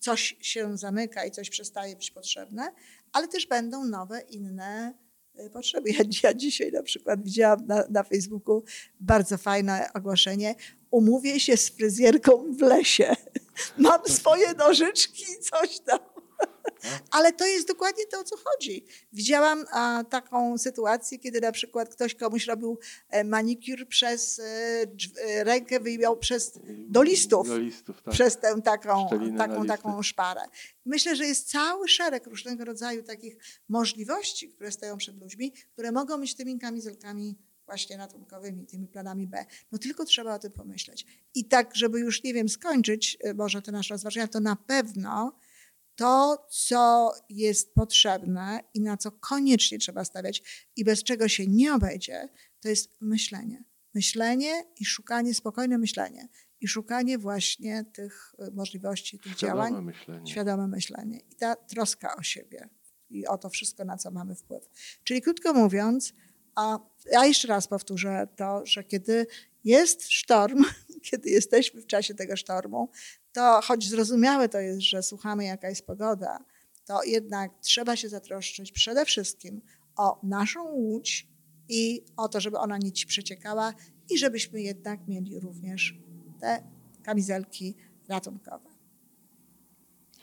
coś 0.00 0.36
się 0.40 0.78
zamyka 0.78 1.24
i 1.24 1.30
coś 1.30 1.50
przestaje 1.50 1.96
być 1.96 2.10
potrzebne, 2.10 2.72
ale 3.12 3.28
też 3.28 3.46
będą 3.46 3.84
nowe, 3.84 4.20
inne 4.20 4.94
y, 5.40 5.50
potrzeby. 5.50 5.90
Ja, 5.90 6.04
ja 6.22 6.34
dzisiaj 6.34 6.72
na 6.72 6.82
przykład 6.82 7.22
widziałam 7.22 7.66
na, 7.66 7.84
na 7.90 8.02
Facebooku 8.02 8.64
bardzo 9.00 9.38
fajne 9.38 9.90
ogłoszenie. 9.94 10.54
Umówię 10.90 11.40
się 11.40 11.56
z 11.56 11.68
fryzjerką 11.68 12.52
w 12.52 12.60
lesie. 12.60 13.16
Mam 13.78 14.00
swoje 14.06 14.54
nożyczki 14.54 15.22
i 15.22 15.42
coś 15.42 15.80
tam. 15.80 15.98
Ale 17.10 17.32
to 17.32 17.46
jest 17.46 17.68
dokładnie 17.68 18.06
to, 18.06 18.20
o 18.20 18.24
co 18.24 18.36
chodzi. 18.36 18.84
Widziałam 19.12 19.64
a, 19.70 20.04
taką 20.10 20.58
sytuację, 20.58 21.18
kiedy 21.18 21.40
na 21.40 21.52
przykład 21.52 21.88
ktoś 21.88 22.14
komuś 22.14 22.46
robił 22.46 22.78
e, 23.08 23.24
manikur 23.24 23.88
przez 23.88 24.38
e, 24.38 24.42
e, 25.24 25.44
rękę, 25.44 25.80
wyjął 25.80 26.16
przez, 26.16 26.58
do 26.88 27.02
listów, 27.02 27.48
Do 27.48 27.58
listów, 27.58 28.02
tak. 28.02 28.14
przez 28.14 28.38
tę 28.38 28.62
taką, 28.62 29.06
Szczelinę 29.06 29.38
taką, 29.38 29.66
taką 29.66 30.02
szparę. 30.02 30.40
Myślę, 30.84 31.16
że 31.16 31.26
jest 31.26 31.50
cały 31.50 31.88
szereg 31.88 32.26
różnego 32.26 32.64
rodzaju 32.64 33.02
takich 33.02 33.36
możliwości, 33.68 34.48
które 34.48 34.72
stoją 34.72 34.96
przed 34.96 35.20
ludźmi, 35.20 35.52
które 35.72 35.92
mogą 35.92 36.20
być 36.20 36.34
tymi 36.34 36.58
kamizelkami 36.58 37.38
właśnie 37.70 37.96
ratunkowymi, 37.96 38.66
tymi 38.66 38.88
planami 38.88 39.26
B. 39.26 39.44
No 39.72 39.78
tylko 39.78 40.04
trzeba 40.04 40.34
o 40.34 40.38
tym 40.38 40.52
pomyśleć. 40.52 41.06
I 41.34 41.44
tak, 41.44 41.76
żeby 41.76 42.00
już, 42.00 42.22
nie 42.22 42.34
wiem, 42.34 42.48
skończyć 42.48 43.18
e, 43.20 43.34
może 43.34 43.62
te 43.62 43.72
nasze 43.72 43.94
rozważania, 43.94 44.28
to 44.28 44.40
na 44.40 44.56
pewno 44.56 45.38
to, 46.00 46.46
co 46.50 47.12
jest 47.28 47.74
potrzebne 47.74 48.60
i 48.74 48.80
na 48.80 48.96
co 48.96 49.12
koniecznie 49.12 49.78
trzeba 49.78 50.04
stawiać 50.04 50.42
i 50.76 50.84
bez 50.84 51.02
czego 51.02 51.28
się 51.28 51.46
nie 51.46 51.74
obejdzie, 51.74 52.28
to 52.60 52.68
jest 52.68 52.96
myślenie. 53.00 53.64
Myślenie 53.94 54.64
i 54.76 54.84
szukanie, 54.84 55.34
spokojne 55.34 55.78
myślenie 55.78 56.28
i 56.60 56.68
szukanie 56.68 57.18
właśnie 57.18 57.84
tych 57.84 58.34
y, 58.48 58.50
możliwości, 58.52 59.18
tych 59.18 59.32
Świadome 59.38 59.70
działań, 59.70 59.84
myślenie. 59.84 60.26
świadome 60.26 60.68
myślenie 60.68 61.18
i 61.30 61.36
ta 61.36 61.56
troska 61.56 62.16
o 62.16 62.22
siebie 62.22 62.68
i 63.10 63.26
o 63.26 63.38
to 63.38 63.50
wszystko, 63.50 63.84
na 63.84 63.96
co 63.96 64.10
mamy 64.10 64.34
wpływ. 64.34 64.68
Czyli 65.04 65.22
krótko 65.22 65.54
mówiąc, 65.54 66.12
a 66.54 66.78
ja 67.12 67.26
jeszcze 67.26 67.48
raz 67.48 67.68
powtórzę 67.68 68.28
to, 68.36 68.66
że 68.66 68.84
kiedy 68.84 69.26
jest 69.64 70.08
sztorm, 70.08 70.64
kiedy 71.10 71.30
jesteśmy 71.30 71.80
w 71.80 71.86
czasie 71.86 72.14
tego 72.14 72.36
sztormu, 72.36 72.90
to 73.32 73.60
choć 73.64 73.88
zrozumiałe 73.88 74.48
to 74.48 74.60
jest, 74.60 74.80
że 74.80 75.02
słuchamy 75.02 75.44
jaka 75.44 75.68
jest 75.68 75.86
pogoda, 75.86 76.44
to 76.84 77.02
jednak 77.04 77.52
trzeba 77.60 77.96
się 77.96 78.08
zatroszczyć 78.08 78.72
przede 78.72 79.04
wszystkim 79.04 79.62
o 79.96 80.20
naszą 80.22 80.64
łódź 80.64 81.28
i 81.68 82.04
o 82.16 82.28
to, 82.28 82.40
żeby 82.40 82.58
ona 82.58 82.78
nie 82.78 82.92
ci 82.92 83.06
przeciekała 83.06 83.74
i 84.10 84.18
żebyśmy 84.18 84.62
jednak 84.62 85.08
mieli 85.08 85.40
również 85.40 85.94
te 86.40 86.62
kamizelki 87.02 87.76
ratunkowe. 88.08 88.69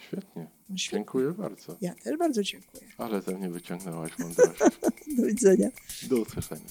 Świetnie. 0.07 0.47
No 0.69 0.77
świetnie. 0.77 0.99
Dziękuję 0.99 1.31
bardzo. 1.31 1.77
Ja 1.81 1.95
też 1.95 2.17
bardzo 2.17 2.43
dziękuję. 2.43 2.83
Ale 2.97 3.21
ze 3.21 3.37
mnie 3.37 3.49
wyciągnęłaś 3.49 4.19
mądrość. 4.19 4.59
Do 5.17 5.25
widzenia. 5.25 5.69
Do 6.09 6.15
usłyszenia. 6.17 6.61